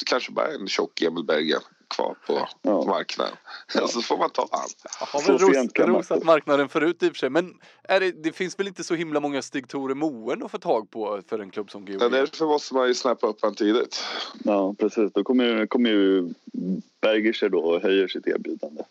Kanske 0.05 0.31
bara 0.31 0.53
en 0.53 0.67
tjock 0.67 1.01
Emil 1.01 1.23
Bergen 1.23 1.61
kvar 1.87 2.15
på 2.27 2.47
ja. 2.61 2.85
marknaden. 2.85 3.35
Ja. 3.73 3.87
Så 3.87 4.01
får 4.01 4.17
man 4.17 4.29
ta 4.29 4.47
han. 4.51 4.69
Har 4.99 5.27
väl 5.27 5.37
ros, 5.37 5.71
rosat 5.75 6.23
marknaden 6.23 6.69
förut 6.69 7.03
i 7.03 7.07
och 7.07 7.11
för 7.11 7.19
sig. 7.19 7.29
Men 7.29 7.53
är 7.83 7.99
det, 7.99 8.11
det 8.11 8.31
finns 8.31 8.59
väl 8.59 8.67
inte 8.67 8.83
så 8.83 8.95
himla 8.95 9.19
många 9.19 9.41
Stig 9.41 9.67
Tore 9.67 9.95
Moen 9.95 10.43
att 10.43 10.51
få 10.51 10.57
tag 10.57 10.91
på 10.91 11.21
för 11.27 11.39
en 11.39 11.49
klubb 11.49 11.71
som 11.71 11.85
GOG? 11.85 12.01
Ja, 12.01 12.09
därför 12.09 12.45
måste 12.45 12.73
man 12.73 12.87
ju 12.87 12.93
snappa 12.93 13.27
upp 13.27 13.39
han 13.41 13.55
tidigt. 13.55 14.03
Ja, 14.43 14.75
precis. 14.79 15.11
Då 15.13 15.23
kommer, 15.23 15.67
kommer 15.67 15.89
ju 15.89 16.33
Berger 17.01 17.49
då 17.49 17.59
och 17.59 17.81
höjer 17.81 18.07
sitt 18.07 18.27
erbjudande. 18.27 18.83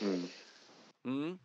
Mm. 0.00 0.22
Mm. 1.04 1.38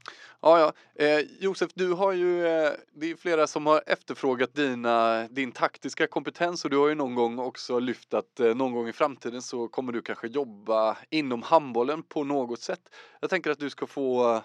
Ja, 0.45 0.59
ja. 0.59 1.03
Eh, 1.05 1.25
Josef, 1.39 1.71
du 1.73 1.93
har 1.93 2.11
ju, 2.11 2.47
eh, 2.47 2.71
det 2.93 3.11
är 3.11 3.15
flera 3.15 3.47
som 3.47 3.65
har 3.65 3.83
efterfrågat 3.85 4.53
dina, 4.53 5.27
din 5.27 5.51
taktiska 5.51 6.07
kompetens 6.07 6.65
och 6.65 6.71
du 6.71 6.77
har 6.77 6.87
ju 6.87 6.95
någon 6.95 7.15
gång 7.15 7.39
också 7.39 7.79
lyft 7.79 8.13
att 8.13 8.39
eh, 8.39 8.55
någon 8.55 8.73
gång 8.73 8.87
i 8.87 8.93
framtiden 8.93 9.41
så 9.41 9.67
kommer 9.67 9.93
du 9.93 10.01
kanske 10.01 10.27
jobba 10.27 10.97
inom 11.09 11.41
handbollen 11.41 12.03
på 12.03 12.23
något 12.23 12.61
sätt. 12.61 12.79
Jag 13.19 13.29
tänker 13.29 13.51
att 13.51 13.59
du 13.59 13.69
ska 13.69 13.87
få 13.87 14.41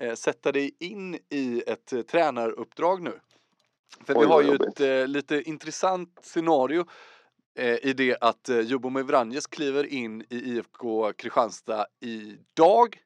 eh, 0.00 0.14
sätta 0.14 0.52
dig 0.52 0.76
in 0.78 1.18
i 1.30 1.62
ett 1.66 1.92
eh, 1.92 2.02
tränaruppdrag 2.02 3.02
nu. 3.02 3.20
För 4.06 4.14
Oj, 4.14 4.20
vi 4.20 4.32
har 4.32 4.42
ju 4.42 4.54
ett 4.54 4.80
eh, 4.80 5.06
lite 5.06 5.42
intressant 5.42 6.18
scenario 6.22 6.86
i 7.82 7.92
det 7.92 8.16
att 8.20 8.48
eh, 8.48 8.60
Jubomir 8.60 9.02
Vranjes 9.02 9.46
kliver 9.46 9.86
in 9.86 10.24
i 10.30 10.36
IFK 10.36 11.12
Kristianstad 11.12 11.86
idag 12.00 12.98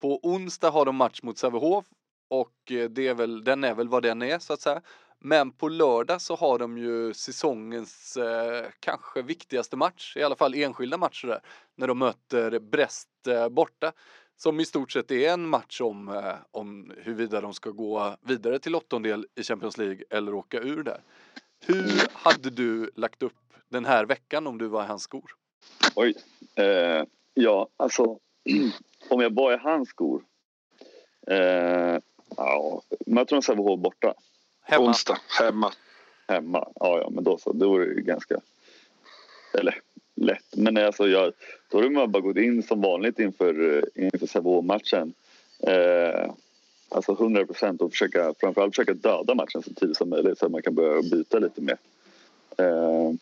på 0.00 0.20
onsdag 0.22 0.70
har 0.70 0.84
de 0.84 0.96
match 0.96 1.22
mot 1.22 1.38
Sävehof 1.38 1.86
och 2.28 2.72
eh, 2.72 2.90
det 2.90 3.08
är 3.08 3.14
väl, 3.14 3.44
den 3.44 3.64
är 3.64 3.74
väl 3.74 3.88
vad 3.88 4.02
den 4.02 4.22
är 4.22 4.38
så 4.38 4.52
att 4.52 4.60
säga. 4.60 4.82
Men 5.20 5.52
på 5.52 5.68
lördag 5.68 6.22
så 6.22 6.36
har 6.36 6.58
de 6.58 6.78
ju 6.78 7.14
säsongens 7.14 8.16
eh, 8.16 8.66
kanske 8.80 9.22
viktigaste 9.22 9.76
match, 9.76 10.16
i 10.16 10.22
alla 10.22 10.36
fall 10.36 10.54
enskilda 10.54 10.98
matcher 10.98 11.26
där, 11.26 11.40
när 11.74 11.86
de 11.86 11.98
möter 11.98 12.58
Brest 12.58 13.08
eh, 13.26 13.48
borta. 13.48 13.92
Som 14.36 14.60
i 14.60 14.64
stort 14.64 14.92
sett 14.92 15.10
är 15.10 15.32
en 15.32 15.48
match 15.48 15.80
om, 15.80 16.08
eh, 16.08 16.34
om 16.50 16.92
huruvida 16.96 17.40
de 17.40 17.54
ska 17.54 17.70
gå 17.70 18.16
vidare 18.20 18.58
till 18.58 18.74
åttondel 18.74 19.26
i 19.34 19.42
Champions 19.42 19.78
League 19.78 20.04
eller 20.10 20.34
åka 20.34 20.60
ur 20.60 20.82
där. 20.82 21.02
Hur 21.66 22.08
hade 22.12 22.50
du 22.50 22.90
lagt 22.94 23.22
upp 23.22 23.54
den 23.68 23.84
här 23.84 24.04
veckan 24.04 24.46
om 24.46 24.58
du 24.58 24.66
var 24.66 24.84
i 24.84 24.86
hans 24.86 25.02
skor? 25.02 25.30
Oj. 25.94 26.14
Eh, 26.54 27.04
ja, 27.34 27.68
alltså 27.76 28.18
om 29.08 29.20
jag 29.20 29.34
var 29.34 29.52
i 29.52 29.56
hans 29.56 29.88
skor. 29.88 30.22
Eh, 31.26 31.98
ja, 32.36 32.82
möter 33.06 33.36
de 33.36 33.42
Sävehof 33.42 33.80
borta? 33.80 34.14
Hemma. 34.62 34.84
Onsdag, 34.84 35.18
hemma. 35.40 35.72
Hemma, 36.28 36.68
ja, 36.74 36.98
ja 36.98 37.10
men 37.10 37.24
då 37.24 37.38
så. 37.38 37.52
Då 37.52 37.76
är 37.76 37.86
det 37.86 38.00
ganska... 38.00 38.40
Eller 39.54 39.80
lätt. 40.14 40.44
Men 40.56 40.76
alltså, 40.76 41.08
jag, 41.08 41.32
då 41.70 41.82
har 41.82 41.90
man 41.90 42.12
bara 42.12 42.20
gått 42.20 42.36
in 42.36 42.62
som 42.62 42.80
vanligt 42.80 43.18
inför, 43.18 43.84
inför 43.94 44.26
Sävehof-matchen. 44.26 45.14
Eh, 45.60 46.30
alltså 46.88 47.12
100 47.12 47.46
procent 47.46 47.82
och 47.82 47.90
försöka, 47.90 48.34
framförallt 48.40 48.74
försöka 48.74 48.94
döda 48.94 49.34
matchen 49.34 49.62
så 49.62 49.74
tidigt 49.74 49.96
som 49.96 50.10
möjligt 50.10 50.38
så 50.38 50.46
att 50.46 50.52
man 50.52 50.62
kan 50.62 50.74
börja 50.74 51.02
byta 51.02 51.38
lite 51.38 51.60
mer. 51.60 51.78
Eh, 52.58 53.12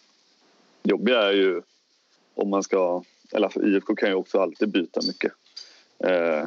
jobbiga 0.82 1.22
är 1.22 1.32
ju 1.32 1.62
om 2.34 2.50
man 2.50 2.62
ska... 2.62 3.02
Eller 3.32 3.46
alltså, 3.46 3.62
IFK 3.62 3.96
kan 3.96 4.08
ju 4.08 4.14
också 4.14 4.40
alltid 4.40 4.68
byta 4.68 5.00
mycket 5.06 5.32
eh, 6.04 6.46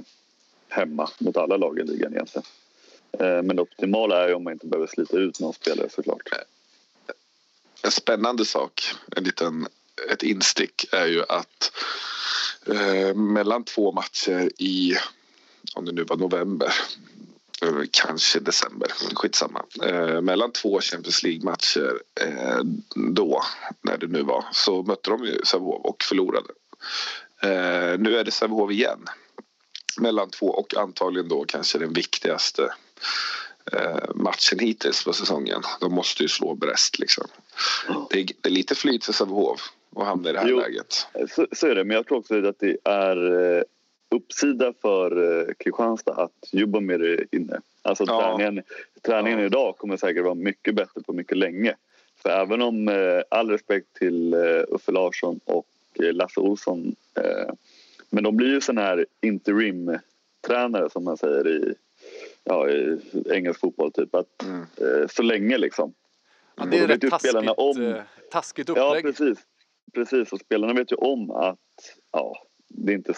hemma 0.69 1.09
mot 1.19 1.37
alla 1.37 1.57
lag 1.57 1.79
i 1.79 1.83
ligan 1.83 2.13
egentligen. 2.13 2.45
Eh, 3.11 3.43
men 3.43 3.55
det 3.55 3.61
optimala 3.61 4.23
är 4.23 4.27
ju 4.27 4.33
om 4.33 4.43
man 4.43 4.53
inte 4.53 4.67
behöver 4.67 4.87
slita 4.87 5.17
ut 5.17 5.39
någon 5.39 5.53
spelare 5.53 5.89
såklart. 5.89 6.29
En 7.83 7.91
spännande 7.91 8.45
sak, 8.45 8.81
en 9.15 9.23
liten, 9.23 9.67
ett 10.11 10.23
instick 10.23 10.85
är 10.91 11.05
ju 11.05 11.23
att 11.29 11.71
eh, 12.67 13.15
mellan 13.15 13.63
två 13.63 13.91
matcher 13.91 14.51
i, 14.57 14.93
om 15.75 15.85
det 15.85 15.91
nu 15.91 16.03
var 16.03 16.17
november, 16.17 16.73
kanske 17.91 18.39
december, 18.39 18.87
skitsamma. 19.15 19.65
Eh, 19.83 20.21
mellan 20.21 20.51
två 20.51 20.81
Champions 20.81 21.23
League-matcher 21.23 22.01
eh, 22.21 22.59
då, 22.95 23.43
när 23.81 23.97
det 23.97 24.07
nu 24.07 24.23
var, 24.23 24.45
så 24.51 24.83
mötte 24.83 25.09
de 25.09 25.25
ju 25.25 25.41
Sävehof 25.45 25.85
och 25.85 26.03
förlorade. 26.03 26.49
Eh, 27.41 27.99
nu 27.99 28.17
är 28.17 28.23
det 28.23 28.31
Sävehof 28.31 28.71
igen 28.71 29.05
mellan 29.99 30.29
två 30.29 30.45
och 30.45 30.77
antagligen 30.77 31.29
då 31.29 31.45
kanske 31.45 31.77
den 31.77 31.93
viktigaste 31.93 32.73
eh, 33.71 34.15
matchen 34.15 34.59
hittills 34.59 35.03
på 35.03 35.13
säsongen. 35.13 35.61
De 35.79 35.93
måste 35.93 36.23
ju 36.23 36.29
slå 36.29 36.55
Brest 36.55 36.99
liksom. 36.99 37.27
Det 38.09 38.19
är, 38.19 38.25
det 38.41 38.49
är 38.49 38.53
lite 38.53 38.75
flyt 38.75 39.05
för 39.05 39.13
Sävehof 39.13 39.73
att 39.95 40.05
hamna 40.05 40.29
i 40.29 40.33
det 40.33 40.39
här 40.39 40.47
jo, 40.47 40.59
läget. 40.59 41.07
Så, 41.29 41.47
så, 41.51 41.67
är 41.67 41.75
det, 41.75 41.83
men 41.83 41.95
jag 41.95 42.07
tror 42.07 42.17
också 42.17 42.47
att 42.47 42.59
det 42.59 42.77
är 42.83 43.55
eh, 43.57 43.63
uppsida 44.15 44.73
för 44.81 45.39
eh, 45.39 45.53
Kristianstad 45.59 46.13
att 46.13 46.49
Jubomir 46.51 47.03
är 47.03 47.25
inne. 47.31 47.61
Alltså 47.81 48.03
ja. 48.07 48.21
träningen, 48.37 48.63
träningen 49.01 49.39
ja. 49.39 49.45
idag 49.45 49.77
kommer 49.77 49.97
säkert 49.97 50.23
vara 50.23 50.35
mycket 50.35 50.75
bättre 50.75 51.01
på 51.01 51.13
mycket 51.13 51.37
länge. 51.37 51.75
För 52.21 52.29
även 52.29 52.61
om, 52.61 52.87
eh, 52.87 53.21
all 53.29 53.49
respekt 53.49 53.87
till 53.93 54.33
eh, 54.33 54.63
Uffe 54.67 54.91
Larsson 54.91 55.39
och 55.45 55.65
Lasse 55.99 56.39
Olsson 56.39 56.95
eh, 57.15 57.53
men 58.09 58.23
de 58.23 58.37
blir 58.37 58.47
ju 58.47 58.61
såna 58.61 58.81
här 58.81 59.05
interim-tränare 59.21 60.89
som 60.89 61.03
man 61.03 61.17
säger 61.17 61.47
i, 61.47 61.73
ja, 62.43 62.69
i 62.69 62.99
engelsk 63.29 63.59
fotboll. 63.59 63.91
Typ. 63.91 64.15
Att, 64.15 64.43
mm. 64.43 64.61
eh, 64.61 65.07
så 65.07 65.23
länge 65.23 65.57
liksom. 65.57 65.93
Ja, 66.55 66.65
det 66.65 66.77
är 66.77 66.87
rätt 66.87 67.09
taskigt, 67.09 67.35
om, 67.57 67.81
eh, 67.81 68.01
taskigt 68.31 68.69
upplägg. 68.69 68.85
Ja, 68.85 69.01
precis. 69.01 69.39
precis. 69.93 70.33
Och 70.33 70.39
spelarna 70.39 70.73
vet 70.73 70.91
ju 70.91 70.95
om 70.95 71.31
att 71.31 71.57
ja, 72.11 72.47
det 72.67 72.91
är 72.91 72.95
inte 72.95 73.13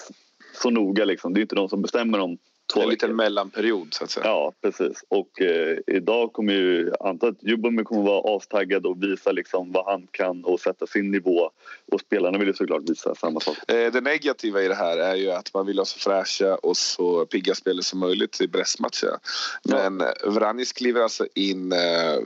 så 0.54 0.70
noga. 0.70 1.06
Liksom. 1.06 1.34
Det 1.34 1.40
är 1.40 1.42
inte 1.42 1.56
de 1.56 1.70
som 1.70 1.82
bestämmer 1.82 2.20
om 2.20 2.38
Två 2.74 2.82
en 2.82 2.90
liten 2.90 3.16
mellanperiod 3.16 3.94
så 3.94 4.04
att 4.04 4.12
säga. 4.12 4.26
Ja, 4.26 4.54
precis. 4.62 5.04
Och 5.08 5.42
eh, 5.42 5.78
idag 5.88 6.34
kommer 6.34 6.54
ju, 6.54 6.92
antar 7.00 7.28
att 7.28 7.44
Jubomir 7.44 7.84
kommer 7.84 8.04
vara 8.04 8.38
astaggad 8.38 8.86
och 8.86 9.04
visa 9.04 9.32
liksom 9.32 9.72
vad 9.72 9.86
han 9.86 10.08
kan 10.12 10.44
och 10.44 10.60
sätta 10.60 10.88
sin 10.88 11.12
nivå. 11.12 11.52
Och 11.92 12.02
spelarna 12.02 12.38
vill 12.38 12.48
ju 12.48 12.54
såklart 12.54 12.90
visa 12.90 13.16
samma 13.16 13.40
sak. 13.40 13.58
Eh, 13.68 13.92
det 13.92 14.02
negativa 14.02 14.62
i 14.62 14.68
det 14.68 14.76
här 14.76 14.98
är 14.98 15.16
ju 15.16 15.32
att 15.32 15.54
man 15.54 15.66
vill 15.66 15.78
ha 15.78 15.86
så 15.86 16.00
fräscha 16.00 16.56
och 16.56 16.78
så 16.78 17.26
pigga 17.26 17.56
spelare 17.56 17.84
som 17.84 18.00
möjligt 18.00 18.42
i 18.42 18.48
Brestmatchen. 18.48 19.18
Men 19.64 20.00
ja. 20.00 20.30
Vranjes 20.32 20.74
kliver 20.74 21.02
alltså 21.02 21.28
in 21.36 21.72
eh, 21.72 22.20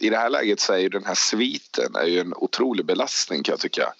i 0.00 0.10
det 0.10 0.16
här 0.16 0.30
läget 0.30 0.60
så 0.60 0.72
är 0.72 0.78
ju 0.78 0.88
den 0.88 1.04
här 1.04 1.14
sviten 1.14 1.96
är 1.96 2.06
ju 2.06 2.20
en 2.20 2.34
otrolig 2.36 2.86
belastning 2.86 3.42
kan 3.42 3.52
jag 3.52 3.60
tycka. 3.60 3.92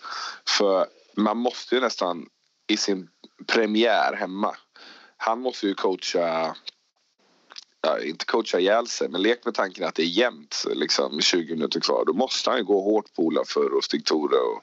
För 0.58 0.86
man 1.16 1.36
måste 1.36 1.74
ju 1.74 1.80
nästan 1.80 2.26
i 2.66 2.76
sin 2.76 3.08
premiär 3.46 4.12
hemma 4.12 4.56
han 5.22 5.40
måste 5.40 5.66
ju 5.66 5.74
coacha 5.74 6.56
ja, 7.82 8.00
inte 8.00 8.24
coacha 8.24 8.58
ihjäl 8.58 8.86
sig, 8.86 9.08
men 9.08 9.22
lek 9.22 9.44
med 9.44 9.54
tanken 9.54 9.84
att 9.84 9.94
det 9.94 10.02
är 10.02 10.06
jämnt 10.06 10.64
liksom 10.74 11.20
20 11.20 11.54
minuter 11.54 11.80
kvar. 11.80 12.04
Då 12.06 12.12
måste 12.12 12.50
han 12.50 12.58
ju 12.58 12.64
gå 12.64 12.80
hårt 12.80 13.14
på 13.14 13.22
Olafur 13.22 13.76
och 13.76 13.84
Stig 13.84 14.04
Tore 14.04 14.36
och 14.36 14.62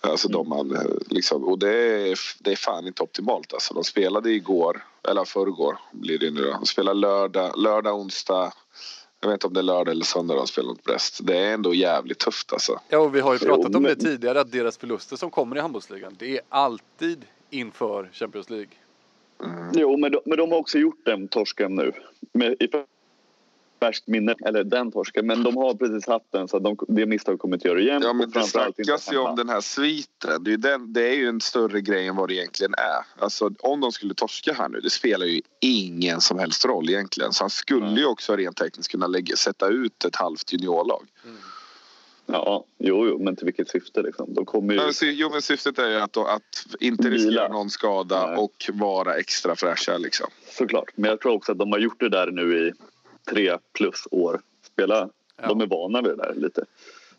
alltså 0.00 0.28
de 0.28 0.48
man, 0.48 0.76
liksom, 1.06 1.44
och 1.44 1.58
det 1.58 1.74
är, 1.74 2.18
det 2.38 2.52
är 2.52 2.56
fan 2.56 2.86
inte 2.86 3.02
optimalt 3.02 3.52
alltså. 3.52 3.74
De 3.74 3.84
spelade 3.84 4.30
igår, 4.30 4.84
eller 5.08 5.24
förrgår 5.24 5.78
blir 5.92 6.18
det 6.18 6.30
nu 6.30 6.42
då. 6.42 6.50
De 6.52 6.66
spelade 6.66 7.00
lördag, 7.00 7.58
lördag, 7.58 7.98
onsdag, 7.98 8.52
Jag 9.20 9.28
vet 9.28 9.34
inte 9.34 9.46
om 9.46 9.54
det 9.54 9.60
är 9.60 9.62
lördag 9.62 9.92
eller 9.92 10.04
söndag 10.04 10.34
de 10.34 10.46
spelar 10.46 10.68
mot 10.68 10.84
Brest. 10.84 11.18
Det 11.22 11.38
är 11.38 11.54
ändå 11.54 11.74
jävligt 11.74 12.18
tufft 12.18 12.52
alltså. 12.52 12.80
Ja, 12.88 12.98
och 12.98 13.14
vi 13.14 13.20
har 13.20 13.32
ju 13.32 13.38
pratat 13.38 13.74
om 13.74 13.82
det 13.82 13.96
tidigare 13.96 14.40
att 14.40 14.52
deras 14.52 14.78
förluster 14.78 15.16
som 15.16 15.30
kommer 15.30 15.56
i 15.56 15.60
handbollsligan, 15.60 16.16
det 16.18 16.36
är 16.36 16.40
alltid 16.48 17.24
inför 17.50 18.10
Champions 18.12 18.50
League. 18.50 18.68
Jo, 19.72 19.96
men 19.96 20.12
de, 20.12 20.20
men 20.24 20.38
de 20.38 20.50
har 20.50 20.58
också 20.58 20.78
gjort 20.78 21.04
den 21.04 21.28
torsken 21.28 21.74
nu. 21.74 21.92
Med, 22.32 22.56
I 22.60 22.68
färskt 23.80 24.06
minne, 24.08 24.34
eller 24.44 24.64
den 24.64 24.92
torsken. 24.92 25.26
Men 25.26 25.42
de 25.42 25.56
har 25.56 25.74
precis 25.74 26.06
haft 26.06 26.32
den 26.32 26.48
så 26.48 26.56
att 26.56 26.62
de, 26.62 26.76
det 26.88 27.06
misstaget 27.06 27.40
kommer 27.40 27.56
inte 27.56 27.68
göra 27.68 27.80
igen. 27.80 28.02
Ja 28.04 28.12
men 28.12 28.30
det 28.30 28.42
snackas 28.42 29.12
ju 29.12 29.18
om 29.18 29.36
den 29.36 29.48
här 29.48 29.60
sviten. 29.60 30.44
Det 30.44 30.52
är, 30.52 30.56
den, 30.56 30.92
det 30.92 31.08
är 31.08 31.14
ju 31.14 31.28
en 31.28 31.40
större 31.40 31.80
grej 31.80 32.06
än 32.06 32.16
vad 32.16 32.28
det 32.28 32.34
egentligen 32.34 32.74
är. 32.76 33.22
Alltså 33.24 33.50
om 33.58 33.80
de 33.80 33.92
skulle 33.92 34.14
torska 34.14 34.52
här 34.52 34.68
nu, 34.68 34.80
det 34.80 34.90
spelar 34.90 35.26
ju 35.26 35.40
ingen 35.60 36.20
som 36.20 36.38
helst 36.38 36.64
roll 36.64 36.90
egentligen. 36.90 37.32
Så 37.32 37.44
han 37.44 37.50
skulle 37.50 38.00
ju 38.00 38.06
också 38.06 38.36
rent 38.36 38.56
tekniskt 38.56 38.90
kunna 38.90 39.06
lägga, 39.06 39.36
sätta 39.36 39.68
ut 39.68 40.04
ett 40.04 40.16
halvt 40.16 40.52
juniorlag. 40.52 41.06
Ja, 42.32 42.64
jo, 42.78 43.06
jo, 43.08 43.18
men 43.18 43.36
till 43.36 43.44
vilket 43.44 43.68
syfte 43.68 44.02
liksom? 44.02 44.34
De 44.34 44.44
kommer 44.44 44.74
ju... 44.74 44.80
Men, 44.80 44.94
sy- 44.94 45.12
jo 45.12 45.30
men 45.30 45.42
syftet 45.42 45.78
är 45.78 45.90
ju 45.90 45.96
att, 45.96 46.16
att 46.16 46.66
inte 46.80 47.10
riskera 47.10 47.48
någon 47.48 47.70
skada 47.70 48.26
Nej. 48.26 48.36
och 48.36 48.70
vara 48.72 49.14
extra 49.14 49.56
fräscha 49.56 49.98
liksom. 49.98 50.26
Såklart. 50.50 50.90
Men 50.94 51.10
jag 51.10 51.20
tror 51.20 51.32
också 51.32 51.52
att 51.52 51.58
de 51.58 51.72
har 51.72 51.78
gjort 51.78 52.00
det 52.00 52.08
där 52.08 52.30
nu 52.30 52.68
i 52.68 52.72
tre 53.30 53.58
plus 53.72 54.08
år. 54.10 54.40
Spela. 54.62 55.08
Ja. 55.42 55.48
De 55.48 55.60
är 55.60 55.66
vana 55.66 56.02
vid 56.02 56.10
det 56.10 56.16
där 56.16 56.34
lite. 56.34 56.60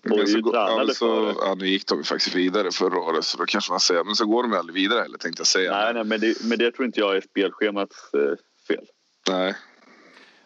Och 0.03 0.17
Men 0.17 0.27
så, 0.27 0.51
tränade 0.51 0.95
så, 0.95 1.33
för 1.33 1.41
ja, 1.41 1.55
nu 1.55 1.67
gick 1.67 1.87
de 1.87 2.03
faktiskt 2.03 2.35
vidare 2.35 2.71
förra 2.71 2.99
året 2.99 3.25
så 3.25 3.37
då 3.37 3.45
kanske 3.45 3.71
man 3.71 3.79
säger, 3.79 4.03
men 4.03 4.15
så 4.15 4.25
går 4.25 4.43
de 4.43 4.53
aldrig 4.53 4.73
vidare 4.73 5.01
heller 5.01 5.17
tänkte 5.17 5.39
jag 5.39 5.47
säga. 5.47 5.71
Nej, 5.71 5.93
nej, 5.93 6.03
men 6.03 6.19
det, 6.19 6.43
men 6.43 6.57
det 6.57 6.71
tror 6.71 6.85
inte 6.85 6.99
jag 6.99 7.17
är 7.17 7.21
spelschemats 7.21 8.13
eh, 8.13 8.35
fel. 8.67 8.85
Nej. 9.29 9.55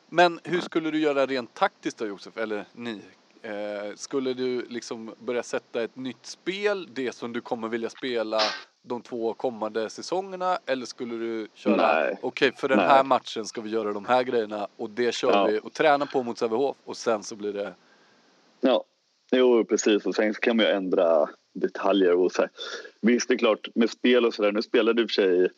Men 0.10 0.40
hur 0.44 0.62
skulle 0.62 0.92
du 0.92 1.00
göra 1.00 1.26
rent 1.26 1.54
taktiskt 1.54 1.98
då 1.98 2.08
Josef, 2.08 2.38
eller 2.38 2.66
ni? 2.74 3.02
Eh, 3.44 3.96
skulle 3.96 4.34
du 4.34 4.66
liksom 4.70 5.16
börja 5.20 5.44
sätta 5.44 5.84
ett 5.84 5.96
nytt 5.96 6.26
spel, 6.26 6.88
det 6.94 7.16
som 7.16 7.34
du 7.34 7.42
kommer 7.42 7.68
vilja 7.68 7.90
spela 7.90 8.40
de 8.82 9.02
två 9.02 9.34
kommande 9.34 9.90
säsongerna? 9.90 10.60
Eller 10.66 10.86
skulle 10.86 11.16
du 11.16 11.48
köra, 11.54 12.18
okej 12.22 12.52
för 12.58 12.70
den 12.70 12.78
Nej. 12.78 12.88
här 12.88 13.04
matchen 13.04 13.46
ska 13.46 13.62
vi 13.62 13.70
göra 13.70 13.94
de 13.94 14.06
här 14.06 14.24
grejerna 14.24 14.68
och 14.78 14.90
det 14.90 15.14
kör 15.16 15.32
Ja. 15.32 15.46
vi 15.46 15.60
och 15.64 15.74
träna 15.74 16.06
på 16.06 16.24
mot 16.24 16.38
Sävehof 16.38 16.78
och 16.86 16.98
sen 16.98 17.24
så 17.24 17.36
blir 17.36 17.54
det 17.54 17.74
Ja, 18.62 18.84
jo 19.32 19.66
precis. 19.66 20.06
Och 20.06 20.16
sen 20.16 20.34
så 20.34 20.40
kan 20.40 20.58
man 20.58 20.66
ju 20.66 20.72
ändra 20.72 21.30
detaljer. 21.54 22.14
Och 22.14 22.32
så 22.32 22.42
här. 22.42 22.52
Visst, 23.02 23.28
det 23.28 23.34
är 23.34 23.38
klart 23.38 23.68
med 23.76 23.90
spel 23.90 24.26
och 24.26 24.34
sådär. 24.34 24.52
Nu 24.52 24.62
spelade 24.62 25.02
du 25.02 25.08
för 25.08 25.14
sig, 25.14 25.50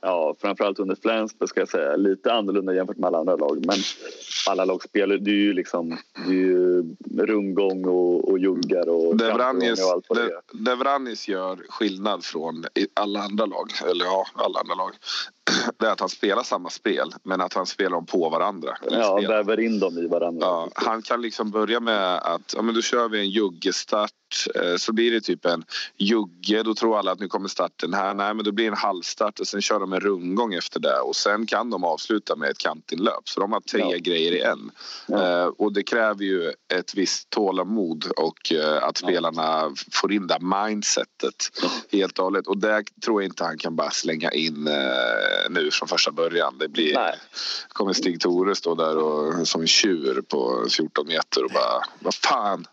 ja, 0.00 0.34
framförallt 0.38 0.78
under 0.78 0.96
Flensburg 1.02 1.48
ska 1.48 1.60
jag 1.60 1.68
säga, 1.68 1.96
lite 1.96 2.32
annorlunda 2.32 2.74
jämfört 2.74 2.96
med 2.96 3.06
alla 3.06 3.18
andra 3.18 3.36
lag. 3.36 3.66
Men 3.66 3.76
alla 4.48 4.64
lag 4.64 4.82
spelar, 4.82 5.16
det 5.16 5.30
är 5.30 5.34
ju 5.34 5.52
liksom, 5.52 5.98
det 6.26 6.30
är 6.30 6.34
ju 6.34 6.84
rundgång 7.18 7.84
och, 7.84 8.28
och 8.28 8.38
juggar 8.38 8.88
och 8.88 9.16
Det 9.16 9.32
Vranjes, 9.32 9.84
och 9.84 9.90
allt 9.90 10.06
vad 10.08 10.18
det 10.18 10.72
är. 10.72 10.76
Vranjes 10.76 11.28
gör 11.28 11.58
skillnad 11.68 12.24
från 12.24 12.64
alla 12.94 13.20
andra 13.20 13.46
lag, 13.46 13.70
eller 13.90 14.04
ja, 14.04 14.26
alla 14.34 14.60
andra 14.60 14.74
lag, 14.74 14.90
det 15.78 15.86
är 15.86 15.90
att 15.90 16.00
han 16.00 16.08
spelar 16.08 16.42
samma 16.42 16.70
spel 16.70 17.12
men 17.22 17.40
att 17.40 17.54
han 17.54 17.66
spelar 17.66 17.90
dem 17.90 18.06
på 18.06 18.28
varandra. 18.28 18.76
Ja, 18.90 19.20
väver 19.28 19.60
in 19.60 19.78
dem 19.80 19.98
i 19.98 20.06
varandra. 20.06 20.46
Ja, 20.46 20.68
han 20.74 21.02
kan 21.02 21.22
liksom 21.22 21.50
börja 21.50 21.80
med 21.80 22.16
att 22.18 22.54
ja, 22.56 22.62
men 22.62 22.74
då 22.74 22.82
kör 22.82 23.08
vi 23.08 23.18
en 23.20 23.30
juggestart 23.30 24.10
eh, 24.54 24.76
så 24.76 24.92
blir 24.92 25.12
det 25.12 25.20
typ 25.20 25.44
en 25.46 25.64
jugge. 25.96 26.62
Då 26.62 26.74
tror 26.74 26.98
alla 26.98 27.12
att 27.12 27.20
nu 27.20 27.28
kommer 27.28 27.48
starten 27.48 27.94
här. 27.94 28.14
Nej, 28.14 28.34
men 28.34 28.44
då 28.44 28.52
blir 28.52 28.64
det 28.64 28.70
en 28.70 28.76
halvstart 28.76 29.40
och 29.40 29.46
sen 29.48 29.62
kör 29.62 29.80
de 29.80 29.92
en 29.92 30.00
rundgång 30.00 30.54
efter 30.54 30.80
det 30.80 30.98
och 31.00 31.16
sen 31.16 31.46
kan 31.46 31.70
de 31.70 31.84
avsluta 31.84 32.36
med 32.36 32.50
ett 32.50 32.58
kantinlöp. 32.58 33.28
Så 33.28 33.40
de 33.40 33.52
har 33.52 33.60
tre 33.60 33.80
Ja. 33.80 33.96
grejer 33.98 34.32
i 34.32 34.40
en. 34.40 34.70
Ja. 35.06 35.42
Eh, 35.42 35.46
och 35.46 35.72
det 35.72 35.82
kräver 35.82 36.24
ju 36.24 36.52
ett 36.74 36.94
visst 36.94 37.30
tålamod 37.30 38.04
och 38.16 38.52
eh, 38.52 38.82
att 38.84 38.96
spelarna 38.96 39.70
får 39.92 40.12
in 40.12 40.26
det 40.26 40.38
mindsetet 40.40 41.34
helt 41.92 42.18
och 42.18 42.24
hållet. 42.24 42.46
Och 42.46 42.58
det 42.58 42.82
tror 43.04 43.22
jag 43.22 43.28
inte 43.30 43.44
han 43.44 43.58
kan 43.58 43.76
bara 43.76 43.90
slänga 43.90 44.30
in 44.30 44.68
nu 45.50 45.70
från 45.70 45.88
första 45.88 46.10
början. 46.10 46.58
Det 46.58 46.68
blir 46.68 46.94
Nej. 46.94 47.14
kommer 47.68 47.92
Stig 47.92 48.20
Tore 48.20 48.54
stå 48.54 48.74
där 48.74 48.96
och, 48.96 49.48
som 49.48 49.60
en 49.60 49.66
tjur 49.66 50.22
på 50.28 50.66
14 50.70 51.06
meter 51.06 51.44
och 51.44 51.50
bara 51.50 51.82
vad 51.98 52.14
fan. 52.14 52.64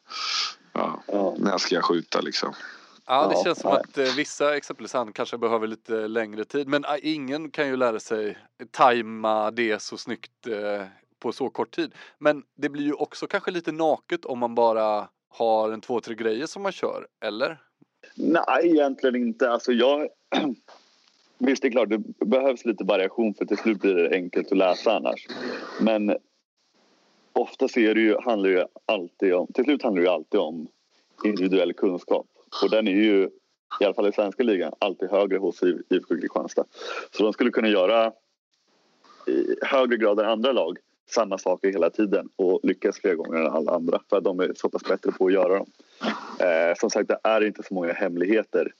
Ja, 0.73 1.03
Ja. 1.07 1.35
när 1.37 1.57
ska 1.57 1.75
jag 1.75 1.83
skjuta 1.83 2.21
liksom? 2.21 2.53
Ja, 3.07 3.27
det 3.27 3.43
känns 3.43 3.59
som 3.59 3.71
att 3.71 3.97
eh, 3.97 4.15
vissa, 4.17 4.57
exempelvis 4.57 4.93
han, 4.93 5.13
kanske 5.13 5.37
behöver 5.37 5.67
lite 5.67 6.07
längre 6.07 6.45
tid. 6.45 6.67
Men 6.67 6.85
eh, 6.85 6.95
ingen 7.01 7.51
kan 7.51 7.67
ju 7.67 7.75
lära 7.77 7.99
sig 7.99 8.37
tajma 8.71 9.51
det 9.51 9.81
så 9.81 9.97
snyggt 9.97 10.47
eh, 10.47 10.85
på 11.19 11.31
så 11.31 11.49
kort 11.49 11.75
tid. 11.75 11.93
Men 12.19 12.43
det 12.57 12.69
blir 12.69 12.83
ju 12.83 12.93
också 12.93 13.27
kanske 13.27 13.51
lite 13.51 13.71
naket 13.71 14.25
om 14.25 14.39
man 14.39 14.55
bara 14.55 15.07
har 15.29 15.71
en 15.71 15.81
två, 15.81 15.99
tre 16.01 16.15
grejer 16.15 16.45
som 16.45 16.63
man 16.63 16.71
kör, 16.71 17.07
eller? 17.25 17.57
Nej, 18.15 18.61
egentligen 18.63 19.15
inte. 19.15 19.49
Alltså 19.49 19.71
jag... 19.71 20.07
Visst, 21.37 21.61
det 21.61 21.67
är 21.67 21.71
klart, 21.71 21.89
det 21.89 22.25
behövs 22.25 22.65
lite 22.65 22.83
variation 22.83 23.33
för 23.33 23.45
till 23.45 23.57
slut 23.57 23.81
blir 23.81 23.95
det 23.95 24.15
enkelt 24.15 24.51
att 24.51 24.57
läsa 24.57 24.95
annars. 24.95 25.27
Men 25.81 26.15
ofta 27.33 27.67
ser 27.67 27.95
det 27.95 28.01
ju, 28.01 28.17
handlar 28.17 28.49
det 28.49 28.55
ju 28.55 28.65
alltid 28.85 29.33
om... 29.33 29.47
Till 29.53 29.63
slut 29.63 29.83
handlar 29.83 30.01
det 30.01 30.07
ju 30.07 30.13
alltid 30.13 30.39
om 30.39 30.67
individuell 31.23 31.73
kunskap. 31.73 32.27
Och 32.63 32.69
den 32.69 32.87
är 32.87 32.91
ju, 32.91 33.29
i 33.79 33.85
alla 33.85 33.93
fall 33.93 34.09
i 34.09 34.11
svenska 34.11 34.43
ligan, 34.43 34.73
alltid 34.79 35.09
högre 35.09 35.37
hos 35.37 35.63
IFK 35.63 36.15
Kristianstad. 36.15 36.65
Så 37.11 37.23
de 37.23 37.33
skulle 37.33 37.51
kunna 37.51 37.67
göra 37.67 38.13
i 39.27 39.55
högre 39.61 39.97
grad 39.97 40.19
än 40.19 40.25
andra 40.25 40.51
lag 40.51 40.77
samma 41.09 41.37
saker 41.37 41.71
hela 41.71 41.89
tiden 41.89 42.29
och 42.35 42.59
lyckas 42.63 42.99
fler 42.99 43.15
gånger 43.15 43.39
än 43.39 43.47
alla 43.47 43.71
andra 43.71 43.99
för 44.09 44.17
att 44.17 44.23
de 44.23 44.39
är 44.39 44.53
så 44.55 44.69
pass 44.69 44.83
bättre 44.83 45.11
på 45.11 45.25
att 45.25 45.33
göra 45.33 45.57
dem. 45.57 45.67
Eh, 46.39 46.75
som 46.77 46.89
sagt, 46.89 47.07
det 47.07 47.19
är 47.23 47.43
inte 47.43 47.63
så 47.63 47.73
många 47.73 47.93
hemligheter 47.93 48.73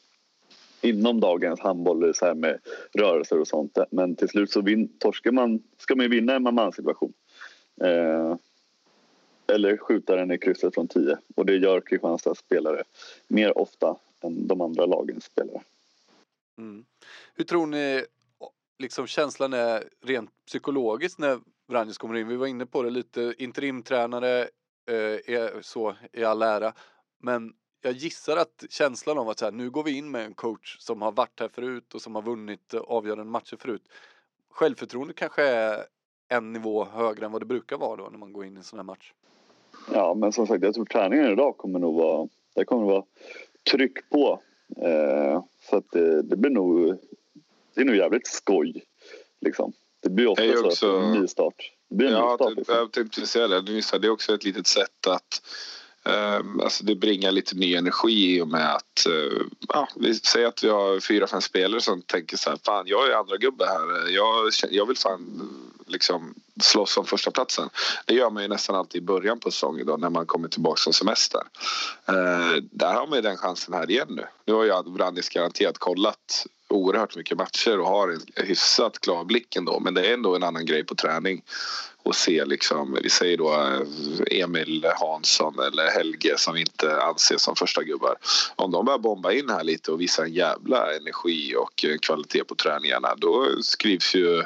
inom 0.85 1.19
dagens 1.19 1.59
handboll 1.59 2.13
så 2.13 2.25
här 2.25 2.33
med 2.33 2.59
rörelser 2.93 3.39
och 3.39 3.47
sånt. 3.47 3.77
Men 3.91 4.15
till 4.15 4.29
slut 4.29 4.51
så 4.51 4.61
vin, 4.61 4.97
torskar 4.99 5.31
man, 5.31 5.63
ska 5.77 5.95
man 5.95 6.03
ju 6.03 6.09
vinna 6.09 6.35
en 6.35 6.43
man-man-situation. 6.43 7.13
Eh, 7.81 8.35
eller 9.47 9.77
skjuta 9.77 10.15
den 10.15 10.31
i 10.31 10.37
krysset 10.37 10.73
från 10.73 10.87
10. 10.87 11.17
Och 11.35 11.45
det 11.45 11.55
gör 11.55 11.81
Kristianstads 11.81 12.39
spelare 12.39 12.83
mer 13.27 13.57
ofta 13.57 13.95
än 14.23 14.47
de 14.47 14.61
andra 14.61 14.85
lagens 14.85 15.23
spelare. 15.23 15.61
Mm. 16.57 16.85
Hur 17.35 17.43
tror 17.43 17.67
ni 17.67 18.05
liksom 18.79 19.07
känslan 19.07 19.53
är 19.53 19.83
rent 20.01 20.29
psykologiskt 20.47 21.19
när 21.19 21.39
Vranjes 21.67 21.97
kommer 21.97 22.15
in? 22.15 22.27
Vi 22.27 22.35
var 22.35 22.47
inne 22.47 22.65
på 22.65 22.83
det 22.83 22.89
lite, 22.89 23.33
interimtränare 23.37 24.41
eh, 24.89 25.35
är 25.35 25.61
så 25.61 25.95
i 26.13 26.23
all 26.23 26.41
ära. 26.41 26.73
Men 27.19 27.53
jag 27.85 27.93
gissar 27.93 28.37
att 28.37 28.63
känslan 28.69 29.17
av 29.17 29.29
att 29.29 29.39
så 29.39 29.45
här, 29.45 29.51
nu 29.51 29.69
går 29.69 29.83
vi 29.83 29.97
in 29.97 30.11
med 30.11 30.25
en 30.25 30.33
coach 30.33 30.77
som 30.79 31.01
har 31.01 31.11
varit 31.11 31.39
här 31.39 31.49
förut 31.49 31.93
och 31.95 32.01
som 32.01 32.15
har 32.15 32.21
vunnit 32.21 32.73
avgörande 32.73 33.23
matcher 33.31 33.57
förut. 33.59 33.81
Självförtroende 34.49 35.13
kanske 35.13 35.43
är 35.43 35.85
en 36.27 36.53
nivå 36.53 36.85
högre 36.85 37.25
än 37.25 37.31
vad 37.31 37.41
det 37.41 37.45
brukar 37.45 37.77
vara 37.77 37.95
då 37.95 38.09
när 38.11 38.17
man 38.17 38.33
går 38.33 38.45
in 38.45 38.53
i 38.53 38.57
en 38.57 38.63
sån 38.63 38.79
här 38.79 38.83
match. 38.83 39.13
Ja, 39.93 40.13
men 40.13 40.31
som 40.31 40.47
sagt, 40.47 40.63
jag 40.63 40.73
tror 40.73 40.85
träningen 40.85 41.31
idag 41.31 41.57
kommer 41.57 41.79
nog 41.79 41.95
vara... 41.95 42.27
Det 42.55 42.65
kommer 42.65 42.85
vara 42.85 43.03
tryck 43.71 44.09
på. 44.09 44.41
Eh, 44.77 45.43
så 45.69 45.77
att 45.77 45.91
det, 45.91 46.21
det 46.21 46.35
blir 46.37 46.51
nog... 46.51 46.97
Det 47.73 47.81
är 47.81 47.85
nog 47.85 47.95
jävligt 47.95 48.27
skoj. 48.27 48.83
Liksom. 49.41 49.73
Det 50.01 50.09
blir 50.09 50.27
ofta 50.27 50.43
Det 50.43 50.57
så 50.57 50.65
också- 50.65 50.95
att 50.95 51.01
det 51.01 51.07
är 51.07 51.11
en 51.15 51.21
nystart. 51.21 51.71
Det 51.89 51.95
blir 51.95 52.07
en 52.07 52.13
Ja, 52.13 52.29
nystart. 52.31 52.49
det, 52.49 52.55
Liksom. 52.55 52.75
jag 52.75 52.91
tänkte 52.91 53.27
säga 53.27 53.47
det. 53.47 53.61
Nu 53.61 53.81
så 53.81 53.95
här, 53.95 54.01
Det 54.01 54.07
är 54.07 54.11
också 54.11 54.33
ett 54.33 54.43
litet 54.43 54.67
sätt 54.67 55.07
att 55.07 55.41
Ehm, 56.09 56.59
alltså 56.59 56.85
det 56.85 56.95
bringar 56.95 57.31
lite 57.31 57.55
ny 57.55 57.75
energi 57.75 58.35
i 58.35 58.41
och 58.41 58.47
med 58.47 58.75
att 58.75 59.05
eh, 59.05 59.45
ja, 59.67 59.87
vi 59.95 60.15
säger 60.15 60.47
att 60.47 60.63
vi 60.63 60.69
har 60.69 60.99
fyra, 60.99 61.27
fem 61.27 61.41
spelare 61.41 61.81
som 61.81 62.01
tänker 62.01 62.37
så 62.37 62.49
här, 62.49 62.59
fan 62.65 62.87
jag 62.87 63.07
är 63.07 63.15
andra 63.15 63.37
gubbe 63.37 63.65
här. 63.65 64.09
Jag, 64.09 64.51
jag 64.69 64.85
vill 64.85 64.97
fan 64.97 65.49
liksom 65.87 66.33
slåss 66.61 66.97
om 66.97 67.05
första 67.05 67.31
platsen. 67.31 67.69
Det 68.05 68.13
gör 68.13 68.29
man 68.29 68.43
ju 68.43 68.49
nästan 68.49 68.75
alltid 68.75 69.03
i 69.03 69.05
början 69.05 69.39
på 69.39 69.51
säsongen 69.51 69.85
då 69.85 69.97
när 69.97 70.09
man 70.09 70.25
kommer 70.25 70.47
tillbaka 70.47 70.79
från 70.83 70.93
semester. 70.93 71.41
Eh, 72.05 72.63
där 72.71 72.93
har 72.93 73.07
man 73.07 73.15
ju 73.15 73.21
den 73.21 73.37
chansen 73.37 73.73
här 73.73 73.89
igen 73.89 74.07
nu. 74.09 74.25
Nu 74.45 74.53
har 74.53 74.63
ju 74.63 74.71
Vranjes 74.85 75.29
garanterat 75.29 75.77
kollat 75.77 76.45
oerhört 76.69 77.15
mycket 77.15 77.37
matcher 77.37 77.79
och 77.79 77.87
har 77.87 78.09
en 78.09 78.21
hyfsat 78.35 78.99
klar 78.99 79.23
blick 79.23 79.55
ändå. 79.55 79.79
Men 79.79 79.93
det 79.93 80.07
är 80.07 80.13
ändå 80.13 80.35
en 80.35 80.43
annan 80.43 80.65
grej 80.65 80.83
på 80.83 80.95
träning 80.95 81.43
och 82.05 82.15
se 82.15 82.45
liksom, 82.45 82.97
vi 83.03 83.09
säger 83.09 83.37
då 83.37 83.53
eh, 83.53 84.41
Emil 84.41 84.85
Hansson 84.99 85.59
eller 85.59 85.91
Helge 85.91 86.37
som 86.37 86.57
inte 86.57 87.01
anses 87.01 87.41
som 87.41 87.55
första 87.55 87.83
gubbar. 87.83 88.15
Om 88.55 88.71
de 88.71 88.85
börjar 88.85 88.99
bomba 88.99 89.31
in 89.31 89.49
här 89.49 89.63
lite 89.63 89.91
och 89.91 90.01
visar 90.01 90.23
en 90.23 90.33
jävla 90.33 90.95
energi 90.95 91.55
och 91.55 91.85
eh, 91.85 91.97
kvalitet 91.97 92.43
på 92.43 92.55
träningarna 92.55 93.15
då 93.17 93.47
skrivs 93.61 94.15
ju, 94.15 94.43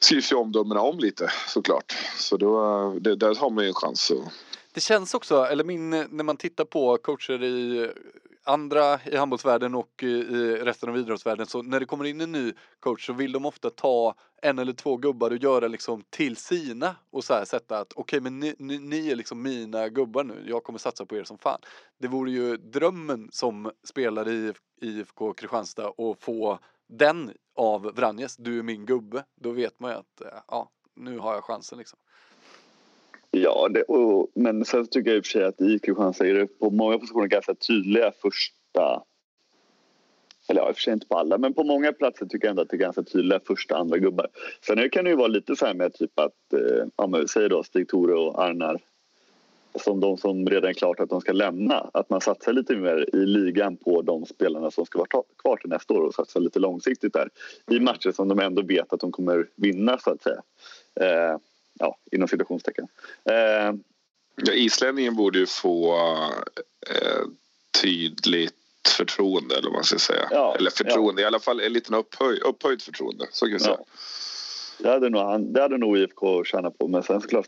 skrivs 0.00 0.32
ju 0.32 0.36
omdömena 0.36 0.80
om 0.80 0.98
lite 0.98 1.32
såklart. 1.48 1.96
Så 2.18 2.36
då, 2.36 2.98
det, 3.00 3.16
där 3.16 3.34
har 3.34 3.50
man 3.50 3.64
ju 3.64 3.68
en 3.68 3.74
chans 3.74 4.10
att 4.10 4.32
Det 4.72 4.80
känns 4.80 5.14
också, 5.14 5.44
eller 5.44 5.64
min, 5.64 5.90
när 5.90 6.24
man 6.24 6.36
tittar 6.36 6.64
på 6.64 6.96
coacher 6.96 7.42
i 7.42 7.90
andra 8.44 9.00
i 9.04 9.16
handbollsvärlden 9.16 9.74
och 9.74 10.02
i 10.02 10.22
resten 10.56 10.88
av 10.88 10.96
idrottsvärlden 10.98 11.46
så 11.46 11.62
när 11.62 11.80
det 11.80 11.86
kommer 11.86 12.04
in 12.04 12.20
en 12.20 12.32
ny 12.32 12.52
coach 12.80 13.06
så 13.06 13.12
vill 13.12 13.32
de 13.32 13.46
ofta 13.46 13.70
ta 13.70 14.14
en 14.42 14.58
eller 14.58 14.72
två 14.72 14.96
gubbar 14.96 15.30
och 15.30 15.36
göra 15.36 15.68
liksom 15.68 16.04
till 16.10 16.36
sina 16.36 16.96
och 17.10 17.24
så 17.24 17.34
här 17.34 17.44
sätta 17.44 17.78
att 17.78 17.92
okej 17.92 18.02
okay, 18.02 18.20
men 18.20 18.40
ni, 18.40 18.54
ni, 18.58 18.78
ni, 18.78 19.10
är 19.10 19.16
liksom 19.16 19.42
mina 19.42 19.88
gubbar 19.88 20.24
nu, 20.24 20.44
jag 20.46 20.64
kommer 20.64 20.78
satsa 20.78 21.06
på 21.06 21.16
er 21.16 21.24
som 21.24 21.38
fan. 21.38 21.60
Det 21.98 22.08
vore 22.08 22.30
ju 22.30 22.56
drömmen 22.56 23.28
som 23.32 23.70
spelare 23.84 24.32
i 24.32 24.52
IFK 24.80 25.32
Kristianstad 25.32 25.88
att 25.88 26.20
få 26.20 26.58
den 26.88 27.32
av 27.56 27.82
Vranjes, 27.82 28.36
du 28.36 28.58
är 28.58 28.62
min 28.62 28.86
gubbe. 28.86 29.24
Då 29.40 29.50
vet 29.50 29.80
man 29.80 29.90
ju 29.90 29.96
att 29.96 30.20
eh, 30.20 30.40
ja, 30.48 30.70
nu 30.96 31.18
har 31.18 31.34
jag 31.34 31.44
chansen 31.44 31.78
liksom. 31.78 31.98
Ja, 33.34 33.68
det, 33.68 33.82
och, 33.82 34.30
men 34.34 34.64
sen 34.64 34.86
tycker 34.86 35.10
jag 35.10 35.16
i 35.16 35.20
och 35.20 35.24
för 35.24 35.30
sig 35.30 35.44
att 35.44 35.60
i 35.60 35.78
Kristianstad 35.78 36.26
är 36.26 36.34
det 36.34 36.46
på 36.46 36.70
många 36.70 36.98
positioner 36.98 37.26
ganska 37.26 37.54
tydliga 37.54 38.12
första 38.22 39.02
eller 40.48 40.60
ja, 40.60 40.68
i 40.68 40.72
och 40.72 40.76
för 40.76 40.82
sig 40.82 40.92
inte 40.92 41.06
på 41.06 41.18
alla, 41.18 41.38
men 41.38 41.54
på 41.54 41.64
många 41.64 41.92
platser 41.92 42.26
tycker 42.26 42.46
jag 42.46 42.50
ändå 42.50 42.62
att 42.62 42.70
det 42.70 42.76
är 42.76 42.78
ganska 42.78 43.02
tydliga 43.02 43.40
första 43.46 43.76
andra 43.76 43.98
gubbar. 43.98 44.26
Sen 44.66 44.90
kan 44.90 45.04
det 45.04 45.10
ju 45.10 45.16
vara 45.16 45.28
lite 45.28 45.56
så 45.56 45.66
här 45.66 45.74
med 45.74 45.94
typ 45.94 46.18
att, 46.18 46.52
eh, 46.52 46.86
ja 46.96 47.06
men 47.06 47.28
säg 47.28 47.48
då 47.48 47.62
Stig-Tore 47.62 48.14
och 48.14 48.44
Arnar 48.44 48.80
som 49.74 50.00
de 50.00 50.16
som 50.16 50.48
redan 50.48 50.70
är 50.70 50.74
klart 50.74 51.00
att 51.00 51.10
de 51.10 51.20
ska 51.20 51.32
lämna. 51.32 51.90
Att 51.94 52.10
man 52.10 52.20
satsar 52.20 52.52
lite 52.52 52.76
mer 52.76 53.14
i 53.16 53.26
ligan 53.26 53.76
på 53.76 54.02
de 54.02 54.26
spelarna 54.26 54.70
som 54.70 54.86
ska 54.86 54.98
vara 54.98 55.22
kvar 55.42 55.56
till 55.56 55.70
nästa 55.70 55.94
år 55.94 56.02
och 56.02 56.14
satsar 56.14 56.40
lite 56.40 56.58
långsiktigt 56.58 57.12
där 57.12 57.28
i 57.70 57.80
matcher 57.80 58.12
som 58.12 58.28
de 58.28 58.38
ändå 58.38 58.62
vet 58.62 58.92
att 58.92 59.00
de 59.00 59.12
kommer 59.12 59.48
vinna 59.56 59.98
så 59.98 60.10
att 60.10 60.22
säga. 60.22 60.42
Eh, 61.00 61.38
ja, 61.78 61.96
inom 62.12 62.28
citationstecken. 62.28 62.88
Eh, 63.24 63.74
ja, 64.36 64.52
islänningen 64.52 65.16
borde 65.16 65.38
ju 65.38 65.46
få 65.46 65.94
eh, 66.90 67.22
tydligt 67.82 68.54
förtroende 68.96 69.54
eller 69.54 69.68
vad 69.68 69.72
man 69.72 69.84
ska 69.84 69.98
säga. 69.98 70.28
Ja, 70.30 70.56
eller 70.58 70.70
förtroende, 70.70 71.22
ja. 71.22 71.24
i 71.24 71.26
alla 71.26 71.40
fall 71.40 71.60
en 71.60 71.72
liten 71.72 71.94
upphöj, 71.94 72.40
upphöjt 72.40 72.82
förtroende. 72.82 73.26
Så 73.30 73.46
kan 73.46 73.52
vi 73.52 73.60
säga. 73.60 73.78
Det 74.78 74.88
hade, 74.88 75.08
nog, 75.08 75.40
det 75.40 75.62
hade 75.62 75.78
nog 75.78 75.98
IFK 75.98 76.44
tjänat 76.44 76.78
på 76.78 76.88
men 76.88 77.02
sen 77.02 77.20
såklart 77.20 77.46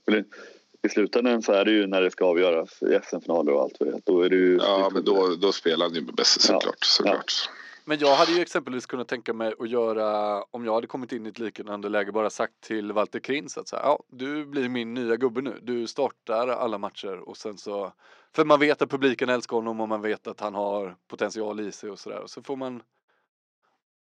i 0.83 0.89
slutändan 0.89 1.43
så 1.43 1.53
är 1.53 1.65
det 1.65 1.71
ju 1.71 1.87
när 1.87 2.03
det 2.03 2.11
ska 2.11 2.25
avgöras 2.25 2.83
i 2.83 2.99
SM-finaler 3.05 3.53
och 3.53 3.63
allt 3.63 3.79
då 4.05 4.21
är 4.21 4.31
det 4.31 4.37
ju 4.37 4.57
Ja 4.57 4.91
men 4.93 5.05
då, 5.05 5.37
då 5.41 5.53
spelar 5.53 5.91
ju 5.91 6.01
med 6.01 6.15
bäst 6.15 6.41
såklart, 6.41 6.85
såklart. 6.85 7.51
Men 7.85 7.99
jag 7.99 8.17
hade 8.17 8.33
ju 8.33 8.41
exempelvis 8.41 8.87
kunnat 8.87 9.09
tänka 9.09 9.33
mig 9.33 9.55
att 9.59 9.71
göra, 9.71 10.43
om 10.43 10.65
jag 10.65 10.75
hade 10.75 10.87
kommit 10.87 11.13
in 11.13 11.27
i 11.27 11.29
ett 11.29 11.39
liknande 11.39 11.89
läge, 11.89 12.13
bara 12.13 12.31
sagt 12.31 12.61
till 12.61 12.93
Walter 12.93 13.21
Krins 13.21 13.59
att 13.59 13.69
så 13.69 13.77
här, 13.77 13.83
ja, 13.83 14.03
du 14.09 14.47
blir 14.47 14.69
min 14.69 14.95
nya 14.95 15.17
gubbe 15.17 15.41
nu. 15.41 15.59
Du 15.63 15.87
startar 15.87 16.49
alla 16.49 16.79
matcher 16.79 17.29
och 17.29 17.37
sen 17.37 17.59
så, 17.59 17.93
för 18.33 18.45
man 18.45 18.61
vet 18.61 18.83
att 18.83 18.91
publiken 18.91 19.29
älskar 19.29 19.57
honom 19.57 19.81
och 19.81 19.89
man 19.89 20.03
vet 20.03 20.27
att 20.27 20.41
han 20.41 20.55
har 20.55 20.97
potential 21.09 21.61
i 21.61 21.73
sig 21.73 21.91
och 21.91 21.99
sådär. 21.99 22.21
Och 22.21 22.31
så 22.31 22.43
får 22.43 22.57
man, 22.57 22.83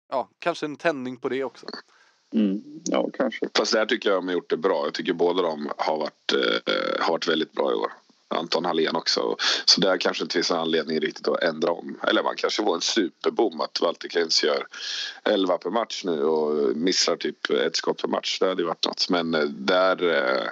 ja, 0.09 0.29
kanske 0.39 0.65
en 0.65 0.75
tändning 0.75 1.17
på 1.17 1.29
det 1.29 1.43
också. 1.43 1.65
Mm, 2.33 2.61
ja, 2.85 3.09
kanske. 3.13 3.49
Fast 3.57 3.73
där 3.73 3.85
tycker 3.85 4.09
jag 4.09 4.17
de 4.17 4.27
har 4.27 4.33
gjort 4.33 4.49
det 4.49 4.57
bra. 4.57 4.85
Jag 4.85 4.93
tycker 4.93 5.13
båda 5.13 5.41
de 5.41 5.71
har 5.77 5.97
varit, 5.97 6.33
eh, 6.33 7.05
har 7.05 7.11
varit 7.11 7.27
väldigt 7.27 7.51
bra 7.51 7.71
i 7.71 7.75
år. 7.75 7.91
Anton 8.35 8.65
Hallén 8.65 8.95
också. 8.95 9.35
Så 9.65 9.81
där 9.81 9.97
kanske 9.97 10.23
inte 10.23 10.33
finns 10.33 10.51
anledning 10.51 10.99
riktigt 10.99 11.27
att 11.27 11.43
ändra 11.43 11.71
om. 11.71 11.99
Eller 12.03 12.23
man 12.23 12.35
kanske 12.35 12.63
får 12.63 12.75
en 12.75 12.81
superbom 12.81 13.61
att 13.61 13.81
Walter 13.81 14.09
Keynes 14.09 14.43
gör 14.43 14.67
11 15.23 15.57
per 15.57 15.69
match 15.69 16.01
nu 16.05 16.23
och 16.23 16.77
missar 16.77 17.15
typ 17.15 17.49
ett 17.49 17.75
skott 17.75 18.01
per 18.01 18.07
match. 18.07 18.39
Det 18.39 18.47
hade 18.47 18.61
ju 18.61 18.67
varit 18.67 18.85
något. 18.85 19.09
Men 19.09 19.33
eh, 19.33 19.43
där, 19.43 20.03
eh, 20.03 20.47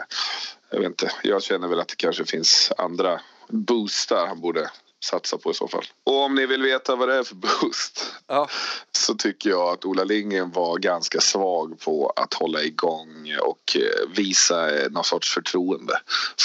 jag 0.69 0.79
vet 0.79 0.87
inte. 0.87 1.11
Jag 1.23 1.43
känner 1.43 1.67
väl 1.67 1.79
att 1.79 1.87
det 1.87 1.95
kanske 1.95 2.25
finns 2.25 2.71
andra 2.77 3.21
boostar 3.47 4.27
han 4.27 4.41
borde 4.41 4.69
satsa 5.05 5.37
på 5.37 5.51
i 5.51 5.53
så 5.53 5.67
fall. 5.67 5.85
Och 6.03 6.23
om 6.23 6.35
ni 6.35 6.45
vill 6.45 6.61
veta 6.61 6.95
vad 6.95 7.09
det 7.09 7.15
är 7.15 7.23
för 7.23 7.35
boost 7.35 8.13
ja. 8.27 8.49
så 8.91 9.15
tycker 9.15 9.49
jag 9.49 9.69
att 9.69 9.85
Ola 9.85 10.03
Lindgren 10.03 10.51
var 10.51 10.77
ganska 10.77 11.19
svag 11.21 11.79
på 11.79 12.13
att 12.15 12.33
hålla 12.33 12.63
igång 12.63 13.35
och 13.41 13.77
eh, 13.77 14.09
visa 14.15 14.69
någon 14.89 15.03
sorts 15.03 15.33
förtroende 15.33 15.93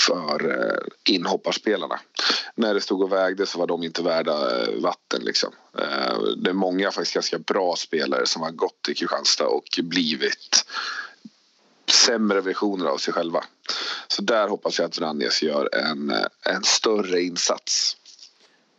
för 0.07 0.51
eh, 0.51 1.15
inhopparspelarna. 1.15 2.01
När 2.55 2.75
det 2.75 2.81
stod 2.81 3.03
och 3.03 3.13
vägde 3.13 3.47
så 3.47 3.59
var 3.59 3.67
de 3.67 3.83
inte 3.83 4.03
värda 4.03 4.63
eh, 4.63 4.81
vatten 4.81 5.21
liksom. 5.25 5.53
Det 6.37 6.51
är 6.51 6.55
många 6.55 6.91
faktiskt 6.91 7.15
ganska 7.15 7.39
bra 7.39 7.77
spelare 7.77 8.27
som 8.27 8.43
har 8.43 8.51
gått 8.51 8.83
till 8.83 8.97
Kristianstad 8.97 9.47
och 9.47 9.79
blivit 9.83 10.65
sämre 11.91 12.41
versioner 12.41 12.87
av 12.87 12.99
sig 12.99 13.15
själva. 13.15 13.45
Så 14.09 14.23
där 14.23 14.49
hoppas 14.49 14.79
jag 14.79 14.87
att 14.87 14.99
Vranjes 14.99 15.43
gör 15.43 15.75
en, 15.75 16.13
en 16.43 16.63
större 16.65 17.23
insats. 17.23 17.97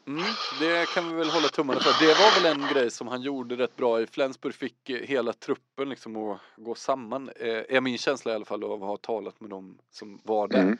Mm, 0.07 0.23
det 0.59 0.89
kan 0.89 1.09
vi 1.09 1.13
väl 1.13 1.29
hålla 1.29 1.47
tummarna 1.47 1.79
för. 1.79 2.05
Det 2.05 2.13
var 2.13 2.41
väl 2.41 2.61
en 2.61 2.73
grej 2.73 2.91
som 2.91 3.07
han 3.07 3.21
gjorde 3.21 3.55
rätt 3.55 3.75
bra 3.75 4.01
i 4.01 4.07
Flensburg. 4.07 4.55
Fick 4.55 4.89
hela 4.89 5.33
truppen 5.33 5.89
liksom 5.89 6.17
att 6.17 6.39
gå 6.57 6.75
samman. 6.75 7.29
Eh, 7.35 7.75
är 7.75 7.81
min 7.81 7.97
känsla 7.97 8.31
i 8.31 8.35
alla 8.35 8.45
fall 8.45 8.63
av 8.63 8.83
att 8.83 8.89
ha 8.89 8.97
talat 8.97 9.39
med 9.39 9.49
dem 9.49 9.77
som 9.91 10.19
var 10.23 10.47
där. 10.47 10.61
Mm. 10.61 10.77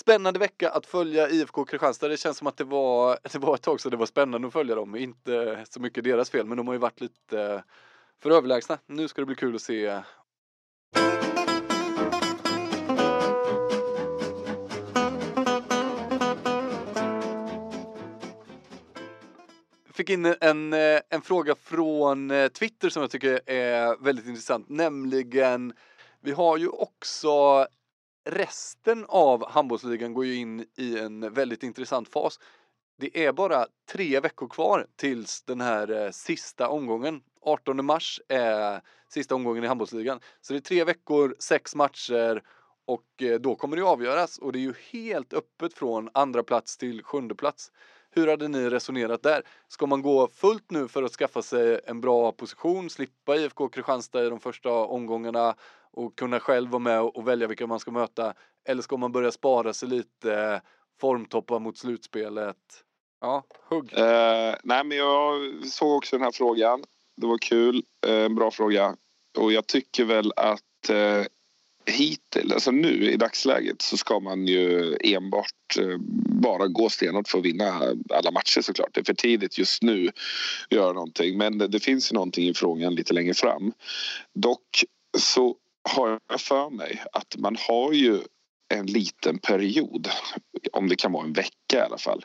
Spännande 0.00 0.38
vecka 0.38 0.70
att 0.70 0.86
följa 0.86 1.28
IFK 1.28 1.64
Kristianstad. 1.64 2.08
Det 2.08 2.16
känns 2.16 2.36
som 2.38 2.46
att 2.46 2.56
det 2.56 2.64
var, 2.64 3.18
det 3.32 3.38
var 3.38 3.54
ett 3.54 3.62
tag 3.62 3.80
så 3.80 3.90
det 3.90 3.96
var 3.96 4.06
spännande 4.06 4.46
att 4.46 4.52
följa 4.52 4.74
dem. 4.74 4.96
Inte 4.96 5.64
så 5.68 5.80
mycket 5.80 6.04
deras 6.04 6.30
fel, 6.30 6.46
men 6.46 6.56
de 6.56 6.66
har 6.66 6.74
ju 6.74 6.80
varit 6.80 7.00
lite 7.00 7.64
för 8.22 8.30
överlägsna. 8.30 8.78
Nu 8.86 9.08
ska 9.08 9.22
det 9.22 9.26
bli 9.26 9.36
kul 9.36 9.54
att 9.54 9.62
se 9.62 10.02
fick 20.00 20.10
in 20.10 20.34
en, 20.40 20.72
eh, 20.72 21.00
en 21.10 21.22
fråga 21.22 21.54
från 21.54 22.30
eh, 22.30 22.48
Twitter 22.48 22.88
som 22.88 23.02
jag 23.02 23.10
tycker 23.10 23.40
är 23.46 24.04
väldigt 24.04 24.26
intressant, 24.26 24.68
nämligen 24.68 25.72
vi 26.20 26.32
har 26.32 26.56
ju 26.56 26.68
också 26.68 27.66
resten 28.30 29.04
av 29.08 29.50
handbollsligan 29.50 30.14
går 30.14 30.26
ju 30.26 30.34
in 30.34 30.66
i 30.76 30.98
en 30.98 31.32
väldigt 31.34 31.62
intressant 31.62 32.08
fas. 32.08 32.38
Det 32.98 33.26
är 33.26 33.32
bara 33.32 33.66
tre 33.92 34.20
veckor 34.20 34.48
kvar 34.48 34.86
tills 34.96 35.42
den 35.42 35.60
här 35.60 36.04
eh, 36.04 36.10
sista 36.10 36.68
omgången. 36.68 37.22
18 37.42 37.84
mars 37.84 38.20
är 38.28 38.80
sista 39.08 39.34
omgången 39.34 39.64
i 39.64 39.66
handbollsligan. 39.66 40.20
Så 40.40 40.52
det 40.52 40.58
är 40.58 40.60
tre 40.60 40.84
veckor, 40.84 41.36
sex 41.38 41.74
matcher 41.74 42.42
och 42.86 43.22
då 43.40 43.54
kommer 43.54 43.76
det 43.76 43.82
avgöras 43.82 44.38
och 44.38 44.52
det 44.52 44.58
är 44.58 44.60
ju 44.60 44.74
helt 44.90 45.32
öppet 45.32 45.74
från 45.74 46.08
andra 46.14 46.42
plats 46.42 46.76
till 46.76 47.02
sjunde 47.02 47.34
plats. 47.34 47.70
Hur 48.10 48.28
hade 48.28 48.48
ni 48.48 48.70
resonerat 48.70 49.22
där? 49.22 49.42
Ska 49.68 49.86
man 49.86 50.02
gå 50.02 50.28
fullt 50.28 50.70
nu 50.70 50.88
för 50.88 51.02
att 51.02 51.12
skaffa 51.12 51.42
sig 51.42 51.80
en 51.84 52.00
bra 52.00 52.32
position, 52.32 52.90
slippa 52.90 53.36
IFK 53.36 53.68
Kristianstad 53.68 54.26
i 54.26 54.28
de 54.28 54.40
första 54.40 54.70
omgångarna 54.70 55.54
och 55.92 56.18
kunna 56.18 56.40
själv 56.40 56.70
vara 56.70 56.80
med 56.80 57.00
och 57.00 57.28
välja 57.28 57.46
vilka 57.46 57.66
man 57.66 57.80
ska 57.80 57.90
möta? 57.90 58.34
Eller 58.68 58.82
ska 58.82 58.96
man 58.96 59.12
börja 59.12 59.32
spara 59.32 59.72
sig 59.72 59.88
lite, 59.88 60.62
formtoppa 61.00 61.58
mot 61.58 61.78
slutspelet? 61.78 62.84
Ja, 63.20 63.44
hugg. 63.68 63.92
Uh, 63.98 64.54
nej, 64.62 64.84
men 64.84 64.90
jag 64.96 65.40
såg 65.66 65.96
också 65.96 66.16
den 66.16 66.24
här 66.24 66.32
frågan. 66.32 66.84
Det 67.16 67.26
var 67.26 67.38
kul. 67.38 67.82
Uh, 68.08 68.28
bra 68.28 68.50
fråga. 68.50 68.96
Och 69.38 69.52
jag 69.52 69.66
tycker 69.66 70.04
väl 70.04 70.32
att 70.36 70.90
uh, 70.90 71.24
hittills, 71.86 72.52
alltså 72.52 72.70
nu 72.70 73.10
i 73.10 73.16
dagsläget 73.16 73.82
så 73.82 73.96
ska 73.96 74.20
man 74.20 74.46
ju 74.46 74.96
enbart 75.00 75.76
eh, 75.78 75.98
bara 76.42 76.66
gå 76.66 76.88
stenhårt 76.88 77.28
för 77.28 77.38
att 77.38 77.44
vinna 77.44 77.94
alla 78.14 78.30
matcher 78.30 78.60
såklart. 78.60 78.90
Det 78.94 79.00
är 79.00 79.04
för 79.04 79.14
tidigt 79.14 79.58
just 79.58 79.82
nu 79.82 80.08
att 80.08 80.76
göra 80.76 80.92
någonting 80.92 81.38
men 81.38 81.58
det 81.58 81.80
finns 81.80 82.12
ju 82.12 82.14
någonting 82.14 82.48
i 82.48 82.54
frågan 82.54 82.94
lite 82.94 83.14
längre 83.14 83.34
fram. 83.34 83.72
Dock 84.34 84.84
så 85.18 85.56
har 85.88 86.18
jag 86.28 86.40
för 86.40 86.70
mig 86.70 87.04
att 87.12 87.36
man 87.38 87.56
har 87.68 87.92
ju 87.92 88.20
en 88.70 88.86
liten 88.86 89.38
period, 89.38 90.08
om 90.72 90.88
det 90.88 90.96
kan 90.96 91.12
vara 91.12 91.24
en 91.24 91.32
vecka 91.32 91.76
i 91.76 91.80
alla 91.80 91.98
fall 91.98 92.24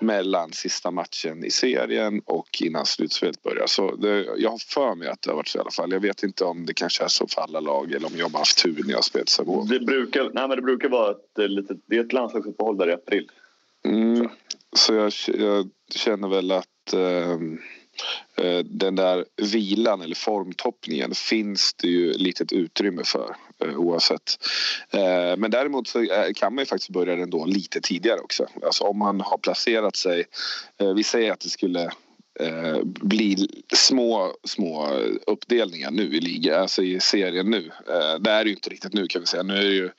mellan 0.00 0.52
sista 0.52 0.90
matchen 0.90 1.44
i 1.44 1.50
serien 1.50 2.22
och 2.24 2.62
innan 2.62 2.86
slutspelet 2.86 3.42
börjar. 3.42 3.66
Så 3.66 3.96
det, 3.96 4.24
jag 4.36 4.50
har 4.50 4.58
för 4.58 4.94
mig 4.94 5.08
att 5.08 5.22
det 5.22 5.30
har 5.30 5.36
varit 5.36 5.48
så 5.48 5.58
i 5.58 5.60
alla 5.60 5.70
fall. 5.70 5.92
Jag 5.92 6.00
vet 6.00 6.22
inte 6.22 6.44
om 6.44 6.66
det 6.66 6.74
kanske 6.74 7.04
är 7.04 7.08
så 7.08 7.26
för 7.26 7.40
alla 7.40 7.60
lag 7.60 7.92
eller 7.92 8.06
om 8.06 8.12
jag 8.16 8.30
bara 8.30 8.38
haft 8.38 8.62
tur 8.62 8.82
när 8.86 8.92
jag 8.92 9.04
spelat 9.04 9.28
så 9.28 9.64
det 9.64 9.80
brukar, 9.80 10.30
nej, 10.34 10.48
men 10.48 10.56
det 10.56 10.62
brukar 10.62 10.88
vara 10.88 11.10
ett, 11.10 11.38
eh, 11.38 11.48
litet, 11.48 11.78
det 11.86 11.96
är 11.96 12.00
ett 12.00 12.12
landslagsuppehåll 12.12 12.76
där 12.76 12.88
i 12.88 12.92
april. 12.92 13.30
Mm, 13.84 14.28
så. 14.76 14.94
jag, 14.94 15.12
jag, 15.26 15.70
känner 15.94 16.28
väl 16.28 16.52
att 16.52 16.66
Eh, 16.92 17.38
Eh, 18.36 18.58
den 18.58 18.94
där 18.94 19.24
vilan 19.36 20.00
eller 20.00 20.14
formtoppningen 20.14 21.14
finns 21.14 21.74
det 21.74 21.88
ju 21.88 22.12
litet 22.12 22.52
utrymme 22.52 23.02
för 23.04 23.36
eh, 23.64 23.76
oavsett. 23.76 24.38
Eh, 24.90 25.36
men 25.36 25.50
däremot 25.50 25.88
så 25.88 26.06
kan 26.36 26.54
man 26.54 26.62
ju 26.62 26.66
faktiskt 26.66 26.90
börja 26.90 27.16
den 27.16 27.30
då 27.30 27.44
lite 27.44 27.80
tidigare 27.80 28.20
också. 28.20 28.46
Alltså 28.62 28.84
om 28.84 28.98
man 28.98 29.20
har 29.20 29.38
placerat 29.38 29.96
sig, 29.96 30.24
vi 30.96 31.04
säger 31.04 31.32
att 31.32 31.40
det 31.40 31.48
skulle 31.48 31.90
bli 32.84 33.48
små, 33.74 34.32
små 34.44 34.88
uppdelningar 35.26 35.90
nu 35.90 36.02
i 36.02 36.20
ligan, 36.20 36.60
alltså 36.60 36.82
i 36.82 37.00
serien 37.00 37.50
nu. 37.50 37.70
Det 38.20 38.30
är 38.30 38.44
det 38.44 38.50
ju 38.50 38.54
inte 38.56 38.70
riktigt 38.70 38.92
nu 38.92 39.06
kan 39.06 39.20
vi 39.20 39.26
säga. 39.26 39.42
Nu 39.42 39.54
är 39.54 39.64
det 39.64 39.74
ju 39.74 39.90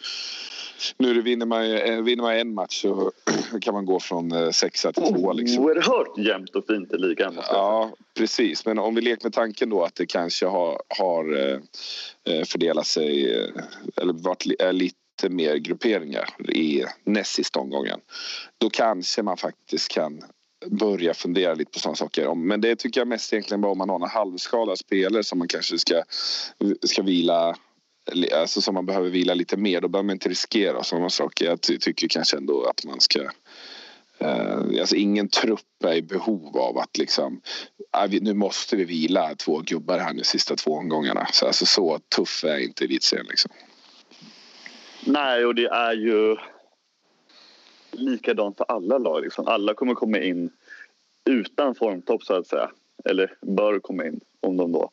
nu 0.98 1.22
vinner, 1.22 1.46
man, 1.46 1.72
eh, 1.72 2.02
vinner 2.02 2.24
man 2.24 2.36
en 2.36 2.54
match 2.54 2.82
så 2.82 3.12
kan 3.62 3.74
man 3.74 3.86
gå 3.86 4.00
från 4.00 4.32
eh, 4.32 4.50
sexa 4.50 4.92
till 4.94 5.04
tvåa. 5.04 5.34
Liksom. 5.34 5.64
Oerhört 5.64 6.18
jämnt 6.18 6.56
och 6.56 6.66
fint 6.68 6.94
i 6.94 6.98
ligan. 6.98 7.40
Ja, 7.50 7.92
precis. 8.18 8.66
Men 8.66 8.80
om 8.80 8.96
vi 8.96 9.02
leker 9.02 9.24
med 9.26 9.34
tanken 9.34 9.70
då 9.70 9.84
att 9.84 9.96
det 9.96 10.06
kanske 10.06 10.46
har, 10.46 10.82
har 10.98 11.38
eh, 12.28 12.44
fördelat 12.46 12.88
sig 12.88 13.34
eller 14.02 14.14
varit 14.14 14.46
li- 14.46 14.56
är 14.60 14.74
lite 14.74 14.96
mer 15.30 15.56
grupperingar 15.56 16.30
i 16.50 16.84
näst 17.04 17.34
sista 17.34 17.60
omgången. 17.60 18.00
Då 18.58 18.70
kanske 18.70 19.24
man 19.24 19.38
faktiskt 19.38 19.88
kan 19.92 20.22
börja 20.66 21.14
fundera 21.14 21.54
lite 21.54 21.72
på 21.72 21.80
sådana 21.80 21.96
saker. 21.96 22.36
Men 22.36 22.62
det 22.62 22.76
tycker 22.76 23.02
jag 23.02 23.08
mest 23.08 23.34
egentligen 23.34 23.62
bara 23.62 23.72
om 23.72 23.78
man 23.78 23.90
har 23.90 23.96
en 23.96 24.10
halvskadad 24.10 24.78
spelare 24.80 25.24
som 25.24 25.40
man 25.40 25.48
kanske 25.48 25.78
ska, 25.78 26.04
ska 26.86 27.02
vila 27.02 27.56
Alltså 28.34 28.62
som 28.62 28.74
man 28.74 28.86
behöver 28.86 29.10
vila 29.10 29.34
lite 29.34 29.58
mer, 29.58 29.82
då 29.82 29.88
behöver 29.88 30.06
man 30.06 30.14
inte 30.16 30.30
riskera 30.30 30.84
sådana 30.84 31.10
saker. 31.10 31.46
Jag 31.46 31.62
ty- 31.62 31.80
tycker 31.80 32.08
kanske 32.08 32.38
ändå 32.38 32.66
att 32.66 32.86
man 32.86 33.02
ska 33.02 33.30
Eh, 34.20 34.80
alltså 34.80 34.96
ingen 34.96 35.30
trupp 35.30 35.84
är 35.84 35.94
i 35.94 36.02
behov 36.02 36.58
av 36.58 36.78
att 36.78 36.98
liksom, 36.98 37.42
ah, 37.92 38.08
nu 38.08 38.34
måste 38.34 38.76
vi 38.76 38.86
vila 38.86 39.36
två 39.36 39.60
gubbar 39.60 40.00
här 40.00 40.14
nu 40.14 40.24
sista 40.24 40.56
två 40.56 40.72
omgångarna. 40.72 41.28
Så, 41.34 41.46
alltså, 41.48 41.66
så 41.66 42.00
tuff 42.16 42.44
är 42.44 42.58
inte 42.58 42.84
elitserien 42.86 43.26
liksom. 43.30 43.52
Nej, 45.06 45.46
och 45.46 45.56
det 45.56 45.68
är 45.68 45.94
ju 45.94 46.36
likadant 47.92 48.58
för 48.58 48.66
alla 48.68 48.98
lag. 48.98 49.24
Liksom. 49.24 49.48
Alla 49.48 49.74
kommer 49.74 49.94
komma 49.94 50.20
in 50.20 50.50
utan 51.30 51.76
formtopp 51.76 52.24
så 52.24 52.34
att 52.34 52.48
säga. 52.48 52.72
Eller 53.06 53.34
bör 53.42 53.80
komma 53.80 54.06
in 54.06 54.20
om 54.40 54.58
de 54.58 54.72
då. 54.72 54.92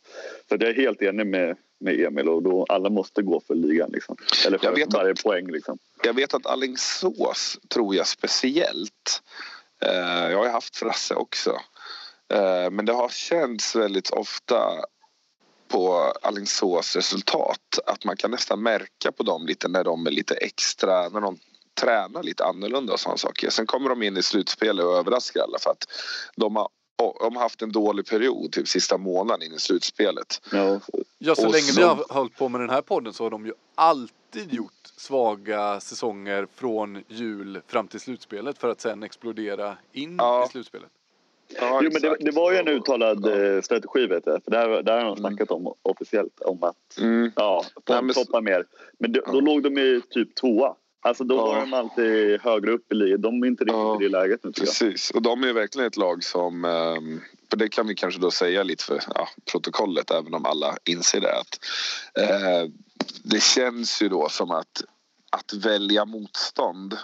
Så 0.48 0.55
jag 0.55 0.62
är 0.62 0.74
helt 0.74 1.03
enig 1.03 1.27
med, 1.27 1.57
med 1.85 2.01
Emil 2.01 2.29
och 2.29 2.42
då 2.42 2.66
alla 2.68 2.90
måste 2.90 3.23
gå 3.23 3.40
för 3.40 3.55
ligan 3.55 3.90
liksom. 3.92 4.16
Eller 4.47 4.59
Jag 4.62 4.73
för 4.73 4.81
vet 4.81 4.94
varje 4.94 5.14
poäng 5.14 5.51
liksom. 5.51 5.79
Jag 6.05 6.14
vet 6.14 6.35
att 6.35 6.47
Alingsås 6.47 7.59
tror 7.68 7.94
jag 7.94 8.07
speciellt. 8.07 9.23
Eh, 9.83 10.31
jag 10.31 10.38
har 10.38 10.44
ju 10.44 10.51
haft 10.51 10.77
Frasse 10.77 11.14
också. 11.14 11.51
Eh, 12.33 12.70
men 12.70 12.87
det 12.87 12.92
har 12.92 13.09
känts 13.09 13.77
väldigt 13.77 14.11
ofta 14.11 14.85
på 15.68 16.12
Alingsås 16.23 16.97
resultat 16.97 17.79
att 17.87 18.05
man 18.05 18.16
kan 18.16 18.31
nästan 18.31 18.62
märka 18.62 19.12
på 19.12 19.23
dem 19.23 19.47
lite 19.47 19.68
när 19.68 19.85
de 19.85 20.07
är 20.07 20.11
lite 20.11 20.35
extra, 20.35 21.09
när 21.09 21.20
de 21.20 21.38
tränar 21.81 22.23
lite 22.23 22.44
annorlunda 22.44 22.92
och 22.92 23.01
sådana 23.01 23.18
saker. 23.18 23.51
Sen 23.51 23.66
kommer 23.66 23.88
de 23.88 24.03
in 24.03 24.16
i 24.16 24.23
slutspelet 24.23 24.85
och 24.85 24.97
överraskar 24.97 25.40
alla 25.40 25.59
för 25.59 25.70
att 25.70 25.85
de 26.37 26.57
har, 26.57 26.68
de 26.96 27.37
har 27.37 27.42
haft 27.42 27.62
en 27.62 27.72
dålig 27.72 28.07
period, 28.07 28.52
typ 28.52 28.68
sista 28.68 28.98
månaden 28.98 29.42
in 29.46 29.52
i 29.54 29.59
slutspelet. 29.59 30.40
Ja, 30.52 30.80
Ja, 31.18 31.35
så 31.35 31.46
Och 31.46 31.52
länge 31.52 31.62
så- 31.64 31.80
vi 31.80 31.87
har 31.87 32.04
hållit 32.14 32.37
på 32.37 32.48
med 32.48 32.61
den 32.61 32.70
här 32.70 32.83
podden 32.83 33.12
så 33.12 33.22
har 33.24 33.30
de 33.30 33.46
ju 33.46 33.52
alltid 33.74 34.52
gjort 34.54 34.72
svaga 34.96 35.80
säsonger 35.80 36.46
från 36.54 37.02
jul 37.09 37.61
fram 37.66 37.88
till 37.88 38.00
slutspelet 38.00 38.59
för 38.59 38.68
att 38.68 38.80
sen 38.80 39.02
explodera 39.02 39.76
in 39.92 40.16
Ja. 40.18 40.44
i 40.46 40.48
slutspelet. 40.48 40.88
Ja, 41.61 41.80
jo, 41.83 41.90
men 41.92 42.02
det, 42.02 42.16
det 42.20 42.30
var 42.30 42.52
ju 42.52 42.59
en 42.59 42.68
uttalad 42.68 43.26
eh, 43.26 43.62
strategi 43.62 44.07
vet 44.07 44.26
jag. 44.26 44.44
För 44.44 44.50
det 44.50 44.57
här 44.59 44.68
har 44.68 44.83
de 44.83 45.00
Mm. 45.00 45.16
snackat 45.16 45.50
om 45.50 45.74
officiellt. 45.83 46.40
Om 46.40 46.62
att 46.62 46.98
Mm. 47.00 47.33
ja, 47.37 47.64
Nej, 47.88 48.02
men- 48.02 48.14
formtoppa 48.14 48.40
mer. 48.40 48.66
Men 48.98 49.12
då, 49.12 49.20
då 49.26 49.33
Ja. 49.35 49.40
låg 49.40 49.62
de 49.62 49.78
i 49.78 50.02
typ 50.11 50.35
tvåa. 50.35 50.74
Alltså 51.04 51.24
då 51.24 51.34
Ja. 51.34 51.46
var 51.46 51.60
de 51.60 51.74
alltid 51.74 52.40
högre 52.40 52.70
upp 52.72 52.92
i 52.92 52.94
ligan. 52.94 53.20
De 53.20 53.42
är 53.42 53.46
inte 53.46 53.64
riktigt 53.64 53.76
Ja. 53.76 54.00
i 54.00 54.04
det 54.04 54.10
läget 54.10 54.44
nu. 54.44 54.52
Precis, 54.52 55.10
och 55.10 55.22
de 55.22 55.44
är 55.44 55.52
verkligen 55.52 55.86
ett 55.88 55.96
lag 55.96 56.24
som, 56.24 56.64
ehm, 56.64 57.20
för 57.50 57.56
det 57.56 57.68
kan 57.68 57.86
vi 57.86 57.94
kanske 57.94 58.20
då 58.20 58.30
säga 58.30 58.62
lite 58.62 58.84
för 58.84 59.00
ja, 59.14 59.28
protokollet 59.52 60.10
även 60.10 60.34
om 60.34 60.44
alla 60.46 60.76
inser 60.84 61.20
det 61.20 61.32
att 61.40 61.58
eh, 62.18 62.70
det 63.24 63.42
känns 63.42 64.02
ju 64.02 64.08
då 64.08 64.28
som 64.28 64.50
att 64.50 64.82
att 65.30 65.52
välja 65.52 66.04
motstånd 66.04 66.96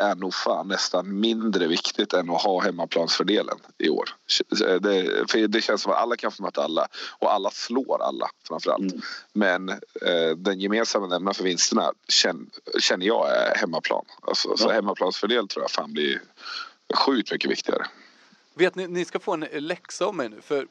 är 0.00 0.14
nog 0.14 0.34
fan 0.34 0.68
nästan 0.68 1.20
mindre 1.20 1.66
viktigt 1.66 2.12
än 2.12 2.30
att 2.30 2.42
ha 2.42 2.60
hemmaplansfördelen 2.60 3.58
i 3.78 3.88
år. 3.88 4.08
Det, 4.80 5.30
för 5.30 5.48
det 5.48 5.60
känns 5.60 5.82
som 5.82 5.92
att 5.92 5.98
alla 5.98 6.16
kan 6.16 6.32
få 6.32 6.42
möta 6.42 6.62
alla 6.62 6.88
och 7.18 7.32
alla 7.32 7.50
slår 7.50 8.02
alla 8.02 8.30
framförallt. 8.48 8.92
Mm. 8.92 9.02
Men 9.32 9.68
eh, 9.68 10.36
den 10.36 10.60
gemensamma 10.60 11.06
nämnaren 11.06 11.34
för 11.34 11.44
vinsterna 11.44 11.92
känner, 12.08 13.06
jag 13.06 13.36
är 13.36 13.54
hemmaplan. 13.54 14.04
Alltså, 14.22 14.56
Så 14.56 14.68
Ja. 14.68 14.72
hemmaplansfördel 14.72 15.48
tror 15.48 15.62
jag 15.62 15.70
fan 15.70 15.92
blir 15.92 16.22
sjukt 16.94 17.32
mycket 17.32 17.50
viktigare. 17.50 17.86
Vet 18.54 18.74
ni, 18.74 18.88
ni 18.88 19.04
ska 19.04 19.18
få 19.18 19.32
en 19.34 19.40
läxa 19.52 20.04
av 20.04 20.14
mig 20.14 20.28
nu 20.28 20.40
för 20.40 20.66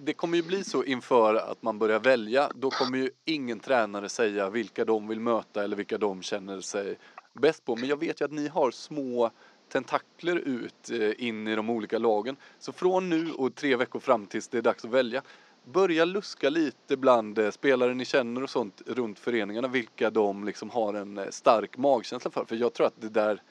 det 0.00 0.12
kommer 0.12 0.36
ju 0.36 0.42
bli 0.42 0.64
så 0.64 0.84
inför 0.84 1.34
att 1.34 1.62
man 1.62 1.78
börjar 1.78 1.98
välja. 1.98 2.50
Då 2.54 2.70
kommer 2.70 2.98
ju 2.98 3.10
ingen 3.24 3.60
tränare 3.60 4.08
säga 4.08 4.50
vilka 4.50 4.84
de 4.84 5.08
vill 5.08 5.20
möta 5.20 5.64
eller 5.64 5.76
vilka 5.76 5.98
de 5.98 6.22
känner 6.22 6.60
sig 6.60 6.98
bäst 7.38 7.64
på. 7.64 7.76
Men 7.76 7.88
jag 7.88 8.00
vet 8.00 8.20
ju 8.20 8.24
att 8.24 8.32
ni 8.32 8.48
har 8.48 8.70
små 8.70 9.30
tentakler 9.68 10.36
ut 10.36 10.90
eh, 10.90 11.26
in 11.26 11.48
i 11.48 11.56
de 11.56 11.70
olika 11.70 11.98
lagen. 11.98 12.36
Så 12.58 12.72
från 12.72 13.08
nu 13.08 13.32
och 13.32 13.54
tre 13.54 13.76
veckor 13.76 14.00
fram 14.00 14.26
tills 14.26 14.48
det 14.48 14.58
är 14.58 14.62
dags 14.62 14.84
att 14.84 14.90
välja. 14.90 15.22
Börja 15.64 16.04
luska 16.04 16.50
lite 16.50 16.96
bland 16.96 17.38
eh, 17.38 17.50
spelare 17.50 17.94
ni 17.94 18.04
känner 18.04 18.42
och 18.42 18.50
sånt 18.50 18.82
runt 18.86 19.18
föreningarna. 19.18 19.68
Vilka 19.68 20.10
de 20.10 20.44
liksom 20.44 20.70
har 20.70 20.94
en 20.94 21.18
eh, 21.18 21.28
stark 21.30 21.76
magkänsla 21.76 22.30
för. 22.30 22.44
För 22.44 22.56
jag 22.56 22.72
tror 22.72 22.86
att 22.86 23.00
det 23.00 23.08
där 23.08 23.42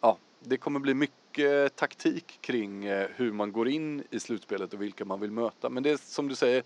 ja, 0.00 0.18
det 0.40 0.56
kommer 0.56 0.80
bli 0.80 0.94
mycket 0.94 1.76
taktik 1.76 2.38
kring 2.40 2.88
hur 3.14 3.32
man 3.32 3.52
går 3.52 3.68
in 3.68 4.02
i 4.10 4.20
slutspelet 4.20 4.74
och 4.74 4.82
vilka 4.82 5.04
man 5.04 5.20
vill 5.20 5.30
möta. 5.30 5.68
Men 5.70 5.82
det 5.82 5.90
är 5.90 5.96
som 5.96 6.28
du 6.28 6.34
säger, 6.34 6.62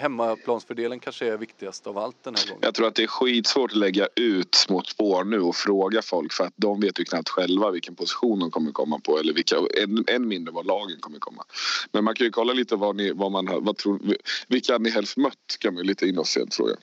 hemmaplansfördelen 0.00 1.00
kanske 1.00 1.26
är 1.26 1.36
viktigast 1.36 1.86
av 1.86 1.98
allt 1.98 2.24
den 2.24 2.34
här 2.34 2.46
gången. 2.46 2.60
Jag 2.62 2.74
tror 2.74 2.86
att 2.86 2.94
det 2.94 3.02
är 3.02 3.06
skitsvårt 3.06 3.70
att 3.70 3.76
lägga 3.76 4.08
ut 4.16 4.54
små 4.54 4.82
spår 4.82 5.24
nu 5.24 5.40
och 5.40 5.56
fråga 5.56 6.02
folk 6.02 6.32
för 6.32 6.44
att 6.44 6.52
de 6.56 6.80
vet 6.80 7.00
ju 7.00 7.04
knappt 7.04 7.28
själva 7.28 7.70
vilken 7.70 7.94
position 7.94 8.38
de 8.38 8.50
kommer 8.50 8.72
komma 8.72 8.98
på 8.98 9.18
eller 9.18 9.32
vilka, 9.32 9.56
än, 9.82 10.04
än 10.08 10.28
mindre 10.28 10.52
vad 10.52 10.66
lagen 10.66 11.00
kommer 11.00 11.18
komma. 11.18 11.44
Men 11.92 12.04
man 12.04 12.14
kan 12.14 12.24
ju 12.24 12.30
kolla 12.30 12.52
lite 12.52 12.76
vad 12.76 12.96
ni, 12.96 13.12
vad 13.12 13.32
man, 13.32 13.64
vad 13.64 13.76
tror, 13.76 14.00
vilka 14.48 14.78
ni 14.78 14.90
helst 14.90 15.16
mött 15.16 15.56
kan 15.58 15.74
man 15.74 15.82
ju 15.82 15.88
lite 15.88 16.06
inofficiellt 16.06 16.54
fråga. 16.54 16.76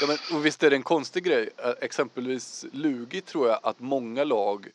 Ja, 0.00 0.06
men, 0.06 0.38
och 0.38 0.46
visst 0.46 0.62
är 0.62 0.70
det 0.70 0.76
en 0.76 0.82
konstig 0.82 1.24
grej. 1.24 1.50
Eh, 1.56 1.70
Exempelvis 1.80 2.66
Lugi 2.72 3.20
tror 3.20 3.48
jag 3.48 3.60
att 3.62 3.80
många 3.80 4.24
lag 4.24 4.68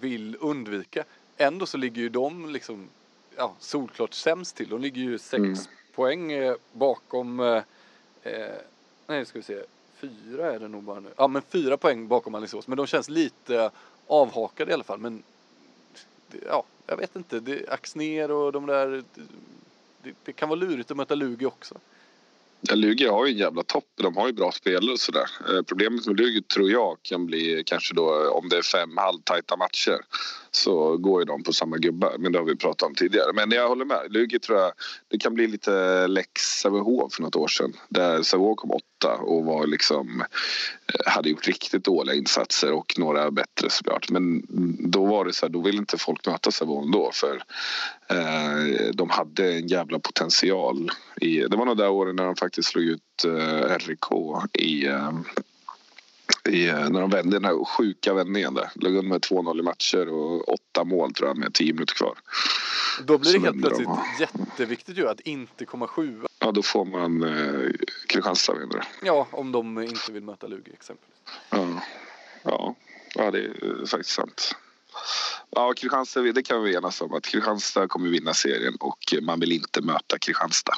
vill 0.00 0.36
undvika. 0.40 1.04
Ändå 1.36 1.66
så 1.66 1.76
ligger 1.76 2.02
ju 2.02 2.08
de 2.08 2.50
liksom 2.50 2.88
ja, 3.36 3.54
solklart 3.58 4.14
sämst 4.14 4.56
till. 4.56 4.68
De 4.68 4.80
ligger 4.80 5.02
ju 5.02 5.18
sex 5.18 5.38
Mm 5.38 5.58
poäng 5.98 6.32
eh, 6.32 6.54
bakom, 6.72 7.40
eh, 7.40 7.62
eh, 8.22 8.54
nej 9.06 9.24
ska 9.24 9.38
vi 9.38 9.42
se, 9.42 9.62
fyra 9.96 10.52
är 10.54 10.58
det 10.58 10.68
nog 10.68 10.82
bara 10.82 11.00
nu. 11.00 11.08
Ja 11.16 11.28
men 11.28 11.42
fyra 11.42 11.76
poäng 11.76 12.08
bakom 12.08 12.34
Alingsås. 12.34 12.68
Men 12.68 12.76
de 12.76 12.86
känns 12.86 13.08
lite 13.08 13.70
avhakade 14.06 14.70
i 14.70 14.74
alla 14.74 14.84
fall. 14.84 14.98
Men 14.98 15.22
det, 16.28 16.38
ja, 16.46 16.64
jag 16.86 16.96
vet 16.96 17.16
inte. 17.16 17.40
Det, 17.40 17.68
Axner 17.68 18.30
och 18.30 18.52
de 18.52 18.66
där, 18.66 19.04
det, 20.02 20.14
det 20.24 20.32
kan 20.32 20.48
vara 20.48 20.60
lurigt 20.60 20.90
att 20.90 20.96
möta 20.96 21.14
Lugi 21.14 21.46
också. 21.46 21.74
Ja, 22.60 22.74
Lugi 22.74 23.06
har 23.06 23.26
ju 23.26 23.32
en 23.32 23.38
jävla 23.38 23.62
topp. 23.62 23.84
De 23.96 24.16
har 24.16 24.26
ju 24.26 24.32
bra 24.32 24.52
spelare 24.52 24.92
och 24.92 25.00
sådär. 25.00 25.30
Eh, 25.48 25.62
problemet 25.62 26.06
med 26.06 26.20
Lugi 26.20 26.42
tror 26.42 26.70
jag 26.70 26.98
kan 27.02 27.26
bli 27.26 27.62
kanske 27.66 27.94
då 27.94 28.30
om 28.30 28.48
det 28.48 28.56
är 28.56 28.62
fem 28.62 28.96
halvtajta 28.96 29.56
matcher 29.56 30.00
så 30.50 30.96
går 30.96 31.20
ju 31.20 31.24
de 31.24 31.42
på 31.42 31.52
samma 31.52 31.76
gubbar. 31.76 32.16
Men 32.18 32.32
det 32.32 32.38
har 32.38 32.46
vi 32.46 32.56
pratat 32.56 32.88
om 32.88 32.94
tidigare. 32.94 33.32
Men 33.34 33.50
jag 33.50 33.68
håller 33.68 33.84
med. 33.84 34.06
Lugi 34.10 34.38
tror 34.38 34.58
jag 34.58 34.72
det 35.08 35.18
kan 35.18 35.34
bli 35.34 35.46
lite 35.46 36.06
lex 36.06 36.42
Sävehof 36.42 37.12
för 37.12 37.22
något 37.22 37.36
år 37.36 37.48
sedan. 37.48 37.72
Där 37.88 38.22
Sävehof 38.22 38.56
kom 38.56 38.70
åtta 38.70 38.87
och 39.04 39.44
var 39.44 39.66
liksom 39.66 40.20
eh, 40.86 41.12
hade 41.12 41.28
gjort 41.28 41.46
riktigt 41.46 41.84
dåliga 41.84 42.16
insatser 42.16 42.72
och 42.72 42.94
några 42.98 43.30
bättre 43.30 43.70
såklart. 43.70 44.10
Men 44.10 44.42
då 44.90 45.04
var 45.06 45.24
det 45.24 45.32
så 45.32 45.46
här, 45.46 45.52
då 45.52 45.60
ville 45.60 45.78
inte 45.78 45.98
folk 45.98 46.26
möta 46.26 46.50
Savon 46.50 46.90
då 46.90 47.10
för 47.12 47.42
eh, 48.08 48.90
de 48.94 49.10
hade 49.10 49.54
en 49.54 49.66
jävla 49.66 49.98
potential. 49.98 50.90
I, 51.20 51.38
det 51.38 51.56
var 51.56 51.66
nog 51.66 51.76
där 51.76 51.90
åren 51.90 52.16
när 52.16 52.24
de 52.24 52.36
faktiskt 52.36 52.68
slog 52.68 52.84
ut 52.84 53.24
eh, 53.24 53.76
RIK 53.78 54.04
i, 54.52 54.86
eh, 54.86 55.12
i, 56.48 56.68
eh, 56.68 56.88
när 56.88 57.00
de 57.00 57.10
vände 57.10 57.36
den 57.36 57.44
här 57.44 57.64
sjuka 57.64 58.14
vändningen 58.14 58.54
där. 58.54 58.70
Låg 58.74 58.94
under 58.94 59.08
med 59.08 59.20
2-0 59.20 59.60
i 59.60 59.62
matcher 59.62 60.08
och 60.08 60.52
åtta 60.52 60.84
mål 60.84 61.12
tror 61.12 61.28
jag 61.28 61.36
med 61.36 61.54
tio 61.54 61.72
minuter 61.72 61.94
kvar. 61.94 62.18
Då 63.04 63.18
blir 63.18 63.32
det 63.32 63.38
helt 63.38 63.54
vänder 63.54 63.70
de. 63.70 63.76
plötsligt 63.76 64.20
jätteviktigt 64.20 64.98
ju 64.98 65.08
att 65.08 65.20
inte 65.20 65.64
komma 65.64 65.86
sjua. 65.86 66.28
Ja, 66.38 66.52
då 66.52 66.62
får 66.62 66.84
man 66.84 67.22
eh, 67.22 67.70
Kristianstad 68.08 68.54
vinner. 68.54 68.84
Ja, 69.02 69.28
om 69.30 69.52
de 69.52 69.82
inte 69.82 70.12
vill 70.12 70.22
möta 70.22 70.46
Lugi 70.46 70.72
exempelvis. 70.72 71.16
Ja. 71.50 71.82
ja, 72.42 72.74
ja, 73.14 73.30
det 73.30 73.38
är 73.38 73.80
eh, 73.80 73.86
faktiskt 73.86 74.14
sant. 74.14 74.56
Ja, 75.50 75.72
Kristianstad, 75.76 76.20
det 76.20 76.42
kan 76.42 76.62
vi 76.62 76.74
enas 76.74 77.00
om 77.00 77.12
att 77.12 77.26
Kristianstad 77.26 77.88
kommer 77.88 78.08
vinna 78.08 78.34
serien 78.34 78.76
och 78.80 78.98
man 79.22 79.40
vill 79.40 79.52
inte 79.52 79.82
möta 79.82 80.18
Kristianstad. 80.18 80.74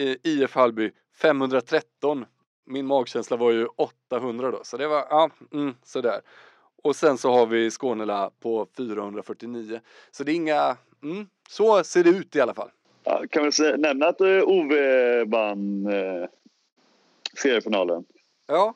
eh, 0.00 0.16
IF 0.22 0.54
Hallby 0.54 0.90
513. 1.16 2.24
Min 2.66 2.86
magkänsla 2.86 3.36
var 3.36 3.50
ju 3.50 3.66
800 3.66 4.50
då, 4.50 4.60
så 4.64 4.76
det 4.76 4.86
var, 4.86 5.06
ja, 5.10 5.30
mm, 5.52 5.74
sådär. 5.82 6.20
Och 6.82 6.96
sen 6.96 7.18
så 7.18 7.32
har 7.32 7.46
vi 7.46 7.70
Skånela 7.70 8.30
på 8.40 8.66
449. 8.76 9.80
Så 10.10 10.24
det 10.24 10.32
är 10.32 10.36
inga, 10.36 10.76
mm, 11.02 11.26
så 11.48 11.84
ser 11.84 12.04
det 12.04 12.10
ut 12.10 12.36
i 12.36 12.40
alla 12.40 12.54
fall. 12.54 12.70
Ja, 13.04 13.22
kan 13.30 13.50
vi 13.58 13.76
nämna 13.76 14.06
att 14.06 14.20
eh, 14.20 14.42
Ove 14.42 15.24
vann 15.24 15.86
eh, 15.86 16.28
seriefinalen? 17.36 18.04
Ja, 18.46 18.74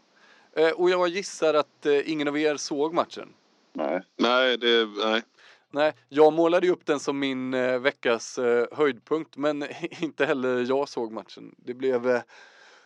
eh, 0.57 0.71
och 0.71 0.90
jag 0.90 1.09
gissar 1.09 1.55
att 1.55 1.87
eh, 1.87 2.11
ingen 2.11 2.29
av 2.29 2.38
er 2.38 2.57
såg 2.57 2.94
matchen. 2.94 3.29
Nej. 3.73 4.03
Nej, 4.16 4.59
det, 4.59 4.88
nej. 5.05 5.23
Nej, 5.71 5.92
jag 6.09 6.33
målade 6.33 6.66
ju 6.66 6.73
upp 6.73 6.87
den 6.87 7.01
som 7.01 7.18
min 7.18 7.55
eh, 7.55 7.79
veckas 7.79 8.38
höjdpunkt, 8.73 9.37
men 9.37 9.64
inte 10.01 10.27
heller 10.27 10.64
jag 10.68 10.88
såg 10.88 11.12
matchen. 11.12 11.55
Det 11.59 11.75
blev, 11.75 12.03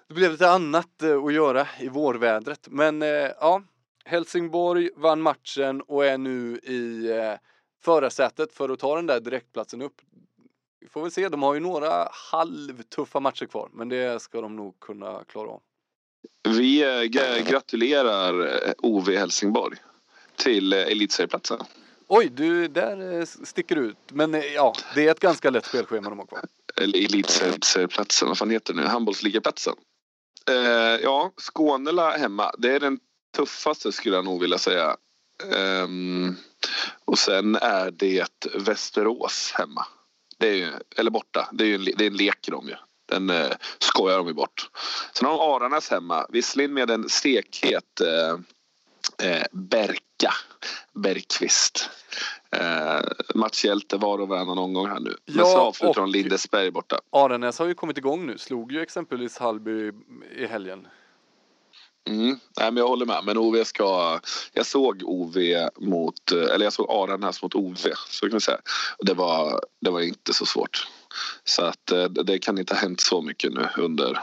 det 0.08 0.14
blev 0.14 0.30
lite 0.30 0.50
annat 0.50 1.02
att 1.26 1.34
göra 1.34 1.66
i 1.80 1.88
vårvädret. 1.88 2.68
Men 2.70 3.02
ja, 3.40 3.62
Helsingborg 4.04 4.90
vann 4.96 5.22
matchen 5.22 5.80
och 5.82 6.04
är 6.04 6.18
nu 6.18 6.56
i 6.56 7.08
förarsätet 7.82 8.52
för 8.52 8.68
att 8.68 8.78
ta 8.78 8.96
den 8.96 9.06
där 9.06 9.20
direktplatsen 9.20 9.82
upp. 9.82 10.00
Vi 10.82 10.88
får 10.88 11.02
väl 11.02 11.10
se, 11.10 11.28
de 11.28 11.42
har 11.42 11.54
ju 11.54 11.60
några 11.60 12.08
halvtuffa 12.12 13.20
matcher 13.20 13.46
kvar, 13.46 13.68
men 13.72 13.88
det 13.88 14.22
ska 14.22 14.40
de 14.40 14.56
nog 14.56 14.80
kunna 14.80 15.24
klara 15.24 15.48
av. 15.48 15.60
Vi 16.48 16.82
eh, 16.82 17.42
gratulerar 17.42 18.46
eh, 18.68 18.72
OV 18.78 19.10
Helsingborg 19.10 19.78
till 20.36 20.72
eh, 20.72 20.78
elitserieplatsen. 20.78 21.58
Oj, 22.06 22.28
du, 22.28 22.68
där 22.68 23.18
eh, 23.18 23.24
sticker 23.24 23.76
du 23.76 23.82
ut. 23.82 23.96
Men 24.08 24.34
eh, 24.34 24.44
ja, 24.44 24.74
det 24.94 25.06
är 25.06 25.10
ett 25.10 25.20
ganska 25.20 25.50
lätt 25.50 25.66
spelschema 25.66 26.10
de 26.10 26.18
har 26.18 26.26
kvar. 26.26 26.40
Eller 26.76 26.98
elitserieplatsen, 26.98 28.28
vad 28.28 28.38
fan 28.38 28.50
heter 28.50 28.74
det 28.74 28.80
nu? 28.80 28.86
Handbollsligaplatsen. 28.86 29.74
Eh, 30.48 30.56
ja, 31.02 31.32
Skånela 31.36 32.10
hemma. 32.10 32.54
Det 32.58 32.70
är 32.72 32.80
den 32.80 32.98
tuffaste 33.36 33.92
skulle 33.92 34.16
jag 34.16 34.24
nog 34.24 34.40
vilja 34.40 34.58
säga. 34.58 34.96
Ehm, 35.54 36.36
och 37.04 37.18
sen 37.18 37.56
är 37.56 37.90
det 37.90 38.46
Västerås 38.54 39.52
hemma. 39.54 39.86
Det 40.42 40.48
är 40.48 40.54
ju, 40.54 40.72
eller 40.96 41.10
borta. 41.10 41.48
Det 41.52 41.64
är 41.64 41.68
ju 41.68 41.74
en, 41.74 41.84
det 41.84 42.04
är 42.04 42.06
en 42.06 42.16
lek 42.16 42.48
de 42.50 42.68
ju. 42.68 42.74
Den 43.08 43.30
eh, 43.30 43.52
skojar 43.78 44.18
de 44.18 44.26
ju 44.26 44.32
bort. 44.32 44.70
Sen 45.12 45.28
har 45.28 45.38
de 45.38 45.40
Aranäs 45.40 45.90
hemma. 45.90 46.26
Visserligen 46.28 46.74
med 46.74 46.90
en 46.90 47.08
stekhet 47.08 48.00
eh, 48.00 49.28
eh, 49.28 49.44
Berka 49.52 50.32
Bergqvist. 50.92 51.90
Eh, 52.50 53.00
matchhjälte 53.34 53.96
var 53.96 54.18
och 54.18 54.28
varannan 54.28 54.58
omgång 54.58 54.88
här 54.88 55.00
nu. 55.00 55.16
Men 55.26 55.36
Ja, 55.38 55.44
så 55.44 55.58
avslutar 55.58 56.00
de 56.00 56.10
Lindesberg 56.10 56.70
borta. 56.70 57.00
Aranäs 57.10 57.58
har 57.58 57.66
ju 57.66 57.74
kommit 57.74 57.98
igång 57.98 58.26
nu, 58.26 58.38
slog 58.38 58.72
ju 58.72 58.80
exempelvis 58.80 59.38
Hallby 59.38 59.92
i 60.36 60.46
helgen. 60.46 60.86
Mm. 62.08 62.38
Nej, 62.58 62.70
men 62.70 62.76
jag 62.76 62.88
håller 62.88 63.06
med. 63.06 63.24
Men 63.24 63.38
OV 63.38 63.64
ska... 63.64 64.20
Jag 64.52 64.66
såg 64.66 65.02
OV 65.04 65.36
mot... 65.80 66.32
Eller 66.32 66.64
jag 66.64 66.72
såg 66.72 66.90
Aranäs 66.90 67.42
mot 67.42 67.54
OV. 67.54 67.76
Så 68.08 68.28
kan 68.28 68.36
vi 68.36 68.40
säga. 68.40 68.58
Det 68.98 69.14
var, 69.14 69.60
det 69.80 69.90
var 69.90 70.00
inte 70.00 70.34
så 70.34 70.46
svårt. 70.46 70.86
Så 71.44 71.62
att 71.62 71.90
eh, 71.90 72.04
det 72.04 72.22
det 72.22 72.38
kan 72.38 72.58
inte 72.58 72.74
ha 72.74 72.80
hänt 72.80 73.00
så 73.00 73.22
mycket 73.22 73.52
nu 73.52 73.68
under 73.78 74.18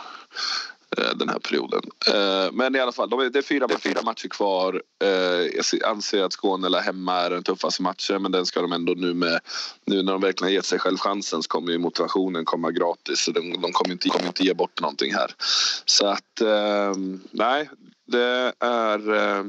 den 1.15 1.29
här 1.29 1.39
perioden. 1.39 1.81
Eh, 2.07 2.51
Men 2.53 2.75
i 2.75 2.79
alla 2.79 2.91
fall, 2.91 3.09
de 3.09 3.19
är, 3.19 3.29
det, 3.29 3.39
är 3.39 3.43
fyra, 3.43 3.67
det 3.67 3.73
är 3.73 3.77
fyra 3.79 4.01
matcher 4.01 4.27
kvar. 4.27 4.81
Eh, 5.03 5.09
Jag 5.55 5.65
se- 5.65 5.83
anser 5.83 6.23
att 6.23 6.33
Skåne 6.33 6.67
eller 6.67 6.79
hemma 6.81 7.13
är 7.15 7.29
den 7.29 7.43
tuffaste 7.43 7.81
matchen 7.81 8.21
men 8.21 8.31
den 8.31 8.45
ska 8.45 8.61
de 8.61 8.71
ändå 8.73 8.93
nu 8.93 9.13
med... 9.13 9.39
Nu 9.85 10.03
när 10.03 10.11
de 10.11 10.21
verkligen 10.21 10.53
gett 10.53 10.65
sig 10.65 10.79
själv 10.79 10.97
chansen 10.97 11.43
så 11.43 11.49
kommer 11.49 11.71
ju 11.71 11.77
motivationen 11.77 12.45
komma 12.45 12.71
gratis. 12.71 13.19
Så 13.19 13.31
de, 13.31 13.61
de 13.61 13.71
kommer, 13.71 13.91
inte, 13.91 14.09
kommer 14.09 14.27
inte 14.27 14.43
ge 14.43 14.53
bort 14.53 14.81
någonting 14.81 15.13
här. 15.13 15.31
Så 15.85 16.05
att, 16.07 16.41
eh, 16.41 16.93
nej, 17.31 17.69
det 18.07 18.53
är... 18.59 19.13
eh, 19.15 19.43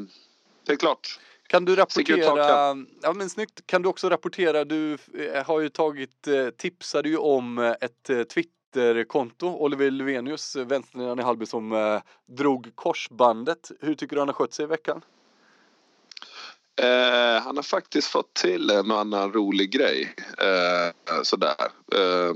Det 0.67 0.73
är 0.73 0.77
klart. 0.77 1.19
Kan 1.49 1.65
du 1.65 1.77
rapportera, 1.77 2.77
ja 3.03 3.13
men 3.13 3.31
snyggt, 3.31 3.67
kan 3.67 3.83
du 3.83 3.89
också 3.89 4.09
rapportera, 4.11 4.65
du 4.65 4.93
eh, 5.35 5.47
har 5.47 5.61
ju 5.61 5.69
tagit, 5.69 6.27
eh, 6.29 6.49
tipsade 6.51 7.09
ju 7.09 7.17
om 7.17 7.59
eh, 7.59 7.71
ett 7.81 8.11
eh, 8.11 8.23
Twitterkonto, 8.73 9.47
Oliver 9.47 9.91
Löfvenius, 9.91 10.57
vänsternian 10.57 11.19
i 11.19 11.23
Hallby 11.23 11.47
som 11.47 11.73
eh, 11.73 12.01
drog 12.27 12.73
korsbandet. 12.75 13.71
Hur 13.81 13.95
tycker 13.95 14.17
du 14.17 14.21
han 14.21 14.29
har 14.29 14.35
skött 14.35 14.53
sig 14.53 14.63
i 14.63 14.67
veckan? 14.67 15.03
Eh, 16.83 17.43
han 17.43 17.57
har 17.57 17.63
faktiskt 17.63 18.09
fått 18.09 18.35
till 18.35 18.71
en 18.71 18.91
och 18.91 18.99
annan 18.99 19.33
rolig 19.33 19.71
grej. 19.71 20.15
Eh, 20.39 21.23
sådär. 21.23 21.57
Eh, 21.95 22.35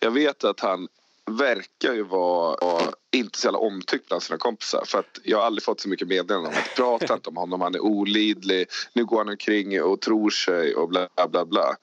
jag 0.00 0.10
vet 0.10 0.44
att 0.44 0.60
han 0.60 0.88
verkar 1.30 1.94
ju 1.94 2.02
vara 2.02 2.56
vara 2.60 2.82
inte 3.12 3.38
så 3.38 3.46
jävla 3.46 3.58
omtyckt 3.58 4.08
bland 4.08 4.22
sina 4.22 4.38
kompisar. 4.38 4.82
För 4.86 4.98
att 4.98 5.18
jag 5.24 5.38
har 5.38 5.44
aldrig 5.44 5.62
fått 5.62 5.80
så 5.80 5.88
mycket 5.88 6.08
meddelanden 6.08 6.52
om 6.52 6.58
att 6.58 6.76
prata 6.76 7.14
inte 7.14 7.28
om 7.30 7.36
honom. 7.36 7.60
Han 7.60 7.74
är 7.74 7.80
olidlig. 7.80 8.66
Nu 8.92 9.04
går 9.04 9.18
han 9.18 9.28
omkring 9.28 9.82
och 9.82 10.00
tror 10.00 10.30
sig 10.30 10.74
och 10.74 10.88
bla 10.88 11.08
bla 11.30 11.44
bla. 11.44 11.76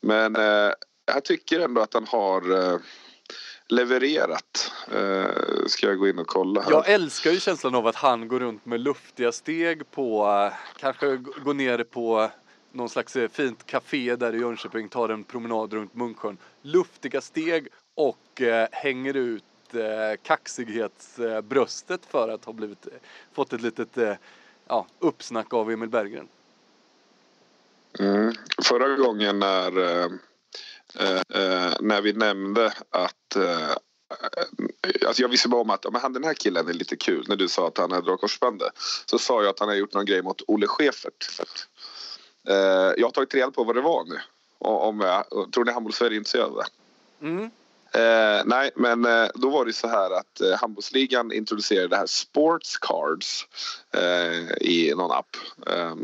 Men 0.00 0.36
eh, 0.36 0.72
jag 1.06 1.24
tycker 1.24 1.60
ändå 1.60 1.80
att 1.80 1.94
han 1.94 2.06
har 2.06 2.72
eh, 2.72 2.78
levererat. 3.70 4.72
Eh, 4.92 5.66
ska 5.66 5.86
jag 5.86 5.98
gå 5.98 6.08
in 6.08 6.18
och 6.18 6.26
kolla 6.26 6.60
här? 6.60 6.70
Jag 6.70 6.90
älskar 6.90 7.30
ju 7.30 7.40
känslan 7.40 7.74
av 7.74 7.86
att 7.86 7.96
han 7.96 8.28
går 8.28 8.40
runt 8.40 8.66
med 8.66 8.80
luftiga 8.80 9.32
steg 9.32 9.90
på, 9.90 10.26
eh, 10.26 10.58
kanske 10.80 11.16
går 11.16 11.54
ner 11.54 11.84
på 11.84 12.30
någon 12.72 12.88
slags 12.88 13.16
eh, 13.16 13.28
fint 13.28 13.66
café 13.66 14.16
där 14.16 14.34
i 14.34 14.38
Jönköping, 14.38 14.88
tar 14.88 15.08
en 15.08 15.24
promenad 15.24 15.72
runt 15.72 15.94
Munksjön. 15.94 16.36
Luftiga 16.62 17.20
steg 17.20 17.68
och 17.94 18.40
eh, 18.40 18.68
hänger 18.72 19.16
ut 19.16 19.44
eh, 19.72 20.20
kaxighetsbröstet 20.22 22.06
för 22.06 22.28
att 22.28 22.44
ha 22.44 22.52
blivit, 22.52 22.86
eh, 22.86 22.92
fått 23.32 23.52
ett 23.52 23.60
litet 23.60 24.20
ja, 24.68 24.86
uppsnack 24.98 25.54
av 25.54 25.70
Emil 25.70 25.88
Berggren. 25.88 26.28
Mm. 27.98 28.32
Förra 28.62 28.96
gången 28.96 29.38
när, 29.38 29.72
Eh, 30.94 31.42
eh, 31.42 31.74
när 31.80 32.00
vi 32.00 32.12
nämnde 32.12 32.72
att 32.90 33.36
eh, 33.36 33.76
Alltså 35.06 35.22
jag 35.22 35.28
visste 35.28 35.48
bara 35.48 35.60
om 35.60 35.70
att 35.70 35.92
men 35.92 36.00
han, 36.00 36.12
den 36.12 36.24
här 36.24 36.34
killen 36.34 36.68
är 36.68 36.72
lite 36.72 36.96
kul 36.96 37.24
när 37.28 37.36
du 37.36 37.48
sa 37.48 37.68
att 37.68 37.78
han 37.78 37.92
hade 37.92 38.16
korsbandet. 38.16 38.72
Så 39.06 39.18
sa 39.18 39.42
jag 39.42 39.50
att 39.50 39.58
han 39.58 39.68
har 39.68 39.76
gjort 39.76 39.94
någon 39.94 40.06
grej 40.06 40.22
mot 40.22 40.42
Olle 40.46 40.66
Schäfert. 40.66 41.28
Eh, 42.48 42.54
jag 42.96 43.06
har 43.06 43.10
tagit 43.10 43.34
reda 43.34 43.50
på 43.50 43.64
vad 43.64 43.74
det 43.74 43.80
var 43.80 44.04
nu. 44.04 44.20
Om 44.58 45.00
jag, 45.00 45.52
tror 45.52 45.64
ni 45.64 45.72
Handbollssverige 45.72 46.14
är 46.14 46.16
intresserade 46.16 46.54
det? 46.54 47.26
Mm. 47.26 47.50
Eh, 47.92 48.42
nej, 48.44 48.70
men 48.76 49.04
eh, 49.04 49.28
då 49.34 49.50
var 49.50 49.64
det 49.64 49.72
så 49.72 49.88
här 49.88 50.10
att 50.10 50.40
eh, 50.40 50.52
handbollsligan 50.60 51.32
introducerade 51.32 51.88
det 51.88 51.96
här 51.96 52.06
Sports 52.06 52.78
Cards 52.78 53.46
eh, 53.94 54.56
i 54.60 54.94
någon 54.96 55.10
app 55.10 55.36
eh, 55.66 55.94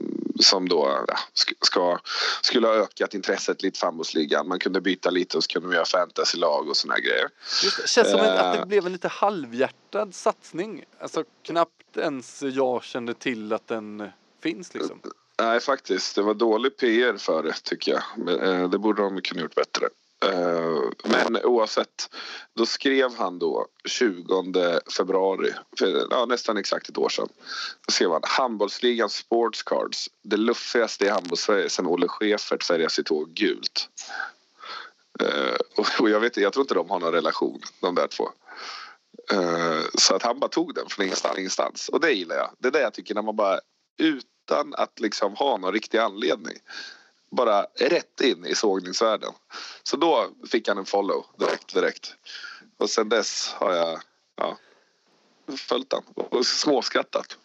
som 0.41 0.69
då 0.69 1.05
ja, 1.09 1.17
ska, 1.61 1.99
skulle 2.43 2.67
ha 2.67 2.75
ökat 2.75 3.15
intresset 3.15 3.63
lite 3.63 3.79
för 3.79 3.87
handbollsligan. 3.87 4.49
Man 4.49 4.59
kunde 4.59 4.81
byta 4.81 5.11
lite 5.11 5.37
och 5.37 5.45
så 5.45 5.49
kunde 5.49 5.69
man 5.69 5.75
göra 5.75 5.85
fantasylag 5.85 6.69
och 6.69 6.77
såna 6.77 6.99
grejer. 6.99 7.29
Det 7.63 7.89
känns 7.89 8.11
som 8.11 8.21
att 8.21 8.53
det 8.53 8.59
Eh. 8.59 8.67
blev 8.67 8.87
en 8.87 8.93
lite 8.93 9.09
halvhjärtad 9.09 10.15
satsning. 10.15 10.85
Alltså 11.01 11.25
knappt 11.43 11.97
ens 11.97 12.43
jag 12.43 12.85
kände 12.85 13.15
till 13.15 13.53
att 13.53 13.69
den 13.69 14.09
finns 14.43 14.75
liksom. 14.75 15.01
Nej, 15.43 15.61
faktiskt. 15.61 16.15
Det 16.15 16.23
var 16.23 16.35
dålig 16.35 16.77
PR 16.77 17.17
för 17.17 17.43
det 17.43 17.55
tycker 17.63 17.93
jag. 17.93 18.03
Men, 18.17 18.41
eh, 18.41 18.71
det 18.71 18.79
borde 18.79 19.03
de 19.03 19.21
kunna 19.21 19.41
gjort 19.43 19.55
bättre. 19.55 19.89
Eh, 20.25 20.83
men 21.05 21.37
oavsett, 21.45 22.11
då 22.55 22.67
skrev 22.67 23.15
han 23.15 23.39
då 23.39 23.67
20 23.85 24.81
februari, 24.97 25.53
för, 25.79 26.07
ja, 26.11 26.27
nästan 26.27 26.57
exakt 26.57 26.89
ett 26.89 26.99
år 26.99 27.09
sedan. 27.09 27.29
Då 27.87 27.93
skrev 27.93 28.11
han 28.11 28.21
handbollsligan 28.25 29.11
sportscards, 29.11 30.11
det 30.23 30.37
luffigaste 30.37 31.05
i 31.05 31.09
handbollssverige 31.09 31.69
sedan 31.69 31.87
Olle 31.87 32.09
Schäfert 32.09 32.63
färgade 32.63 32.91
sitt 32.91 33.09
hår 33.09 33.27
gult. 33.27 33.89
Eh, 35.21 35.57
och, 36.01 36.11
jag, 36.11 36.21
vet, 36.21 36.37
jag 36.37 36.53
tror 36.53 36.63
inte 36.63 36.75
de 36.75 36.91
har 36.91 37.01
någon 37.01 37.13
relation, 37.13 37.61
de 37.81 37.95
där 37.95 38.07
två. 38.07 38.31
Eh, 39.33 39.81
så 39.95 40.15
att 40.15 40.23
han 40.23 40.39
bara 40.39 40.49
tog 40.49 40.75
den 40.75 40.89
från 40.89 41.05
ingenstans, 41.05 41.39
ingenstans. 41.39 41.89
Och 41.89 42.01
det 42.01 42.13
gillar 42.13 42.37
jag. 42.37 42.51
Det 42.59 42.69
är 42.69 42.73
det 42.73 42.81
jag 42.81 42.95
tycker 42.95 43.15
när 43.15 43.23
man 43.23 43.37
bara 43.37 43.61
utan 43.99 44.75
att 44.75 45.01
liksom 45.01 45.35
ha 45.35 45.57
någon 45.57 45.73
riktig 45.73 45.99
anledning 45.99 46.57
bara 47.31 47.63
rätt 47.63 48.21
in 48.21 48.47
i 48.47 48.55
sågningsvärlden. 48.55 49.33
Så 49.83 49.97
då 49.97 50.29
fick 50.51 50.69
han 50.69 50.79
en 50.79 50.85
follow 50.85 51.27
direkt, 51.39 51.75
direkt. 51.75 52.15
Och 52.79 52.91
sen 52.91 53.09
dess 53.09 53.55
har 53.59 53.73
jag 53.73 54.01
ja, 54.37 54.59
följt 55.57 55.91
den 55.91 56.03
och 56.31 56.47
småskrattat. 56.47 57.39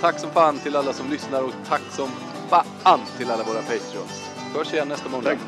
Tack 0.00 0.20
som 0.20 0.30
fan 0.30 0.58
till 0.58 0.76
alla 0.76 0.92
som 0.92 1.10
lyssnar 1.10 1.42
och 1.42 1.52
tack 1.68 1.82
som 1.90 2.10
fan 2.48 3.00
till 3.18 3.30
alla 3.30 3.44
våra 3.44 3.62
Patreons. 3.62 4.28
Hörs 4.54 4.72
igen 4.72 4.88
nästa 4.88 5.08
måndag. 5.08 5.38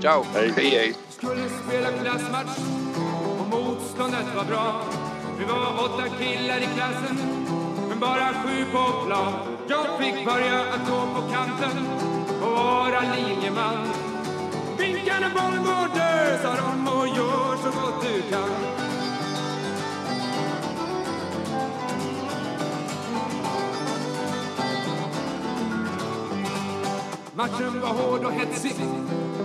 Ciao! 0.00 0.24
Hej 0.34 0.52
hej! 0.56 0.96
skulle 1.20 1.48
spela 1.48 1.92
klassmatch 1.92 2.58
och 3.40 3.48
motståndet 3.48 4.34
var 4.36 4.44
bra. 4.44 4.84
Vi 5.38 5.44
var 5.44 5.84
åtta 5.84 6.08
killar 6.18 6.58
i 6.58 6.68
klassen, 6.74 7.16
men 7.88 8.00
bara 8.00 8.34
sju 8.42 8.64
på 8.72 9.06
plan. 9.06 9.59
Jag 9.70 9.98
fick 9.98 10.24
börja 10.24 10.60
att 10.60 10.88
gå 10.90 11.00
på 11.14 11.32
kanten 11.32 11.86
och 12.42 12.50
vara 12.50 13.00
linjeman. 13.00 13.88
Vinka 14.78 15.20
när 15.20 15.30
går 15.58 15.88
sa 16.42 16.56
de 16.56 16.88
och 16.88 17.08
gör 17.08 17.56
så 17.56 17.80
gott 17.80 18.02
du 18.02 18.22
kan. 18.30 18.50
Matchen 27.34 27.80
var 27.80 27.88
hård 27.88 28.24
och 28.24 28.32
hetsig. 28.32 28.74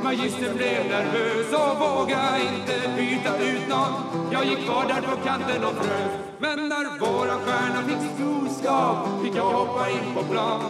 Magistern 0.06 0.58
blev 0.58 0.86
nervös 0.86 1.53
och 1.53 1.80
vågade 1.80 2.39
inte 2.41 2.76
byta 2.97 3.38
ut 3.38 3.68
någon. 3.70 3.93
Jag 4.32 4.45
gick 4.45 4.66
kvar 4.66 4.86
där 4.88 5.01
på 5.01 5.16
kanten 5.28 5.64
och 5.64 5.76
frös. 5.76 6.12
Men 6.39 6.70
när 6.70 6.99
våran 6.99 7.39
stjärna 7.45 7.82
fick 7.88 8.03
storskap 8.16 8.97
fick 9.24 9.36
jag 9.36 9.49
hoppa 9.49 9.89
in 9.89 10.16
på 10.16 10.24
plan. 10.24 10.62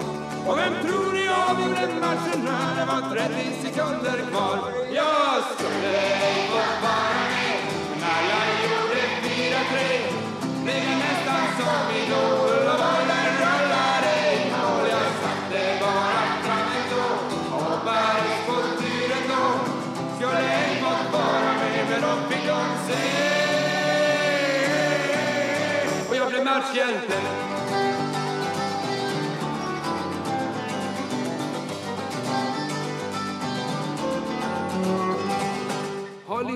Och 0.48 0.58
vem 0.58 0.74
tror 0.84 1.14
ni 1.14 1.26
avgjorde 1.48 2.00
matchen 2.02 2.40
när 2.46 2.76
det 2.80 2.86
var 2.92 3.02
30 3.16 3.34
sekunder 3.64 4.32
kvar? 4.32 4.60
Jag 4.94 5.44
skulle 5.52 5.98
ej 6.28 6.48
fått 6.52 6.84
vara 6.84 7.22
med. 7.32 7.58
När 8.02 8.22
jag 8.32 8.46
gjorde 8.64 9.02
4-3 10.10 10.15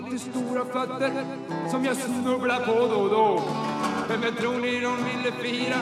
Har 0.10 0.18
stora 0.18 0.66
fötter 0.66 1.26
som 1.72 1.86
jag 1.86 1.98
snubblar 1.98 2.60
på 2.60 2.88
då 2.88 3.00
och 3.02 3.10
då. 3.10 3.42
Men 4.10 4.22
vem 4.22 4.36
tror 4.36 4.54
ni 4.54 4.80
de 4.80 4.96
ville 5.10 5.32
fira 5.42 5.80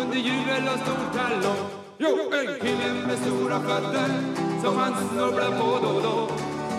under 0.00 0.16
jubel 0.16 0.68
och 0.72 0.80
stor 0.80 1.04
tallong? 1.16 1.66
Jo, 1.98 2.08
en 2.32 2.60
kille 2.60 3.06
med 3.06 3.18
stora 3.18 3.60
fötter 3.60 4.08
som 4.62 4.76
han 4.78 4.94
snubblar 5.08 5.50
på 5.60 5.86
då 5.86 5.88
och 5.96 6.02
då. 6.02 6.18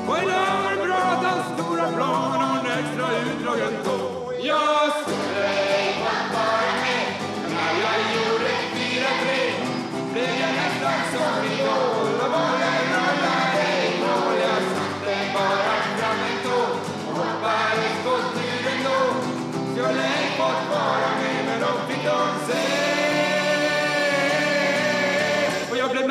Och 0.07 0.17
en 0.17 0.25
var 0.89 1.43
stora 1.53 1.87
plan 1.91 2.49
och 2.49 2.57
en 2.57 2.79
extra 2.79 3.07
utdragen 3.19 3.73
tå. 3.83 4.31
Jag 4.43 4.91
skulle 5.01 5.47
ej 5.47 5.95
vara 6.33 6.71
med 6.83 7.05
när 7.53 7.73
jag 7.85 7.99
gjorde 8.15 8.51
4-3 8.75 10.13
blev 10.13 10.33
jag 10.41 10.53
nästan 10.61 10.99
som 11.13 11.45
idol 11.45 12.14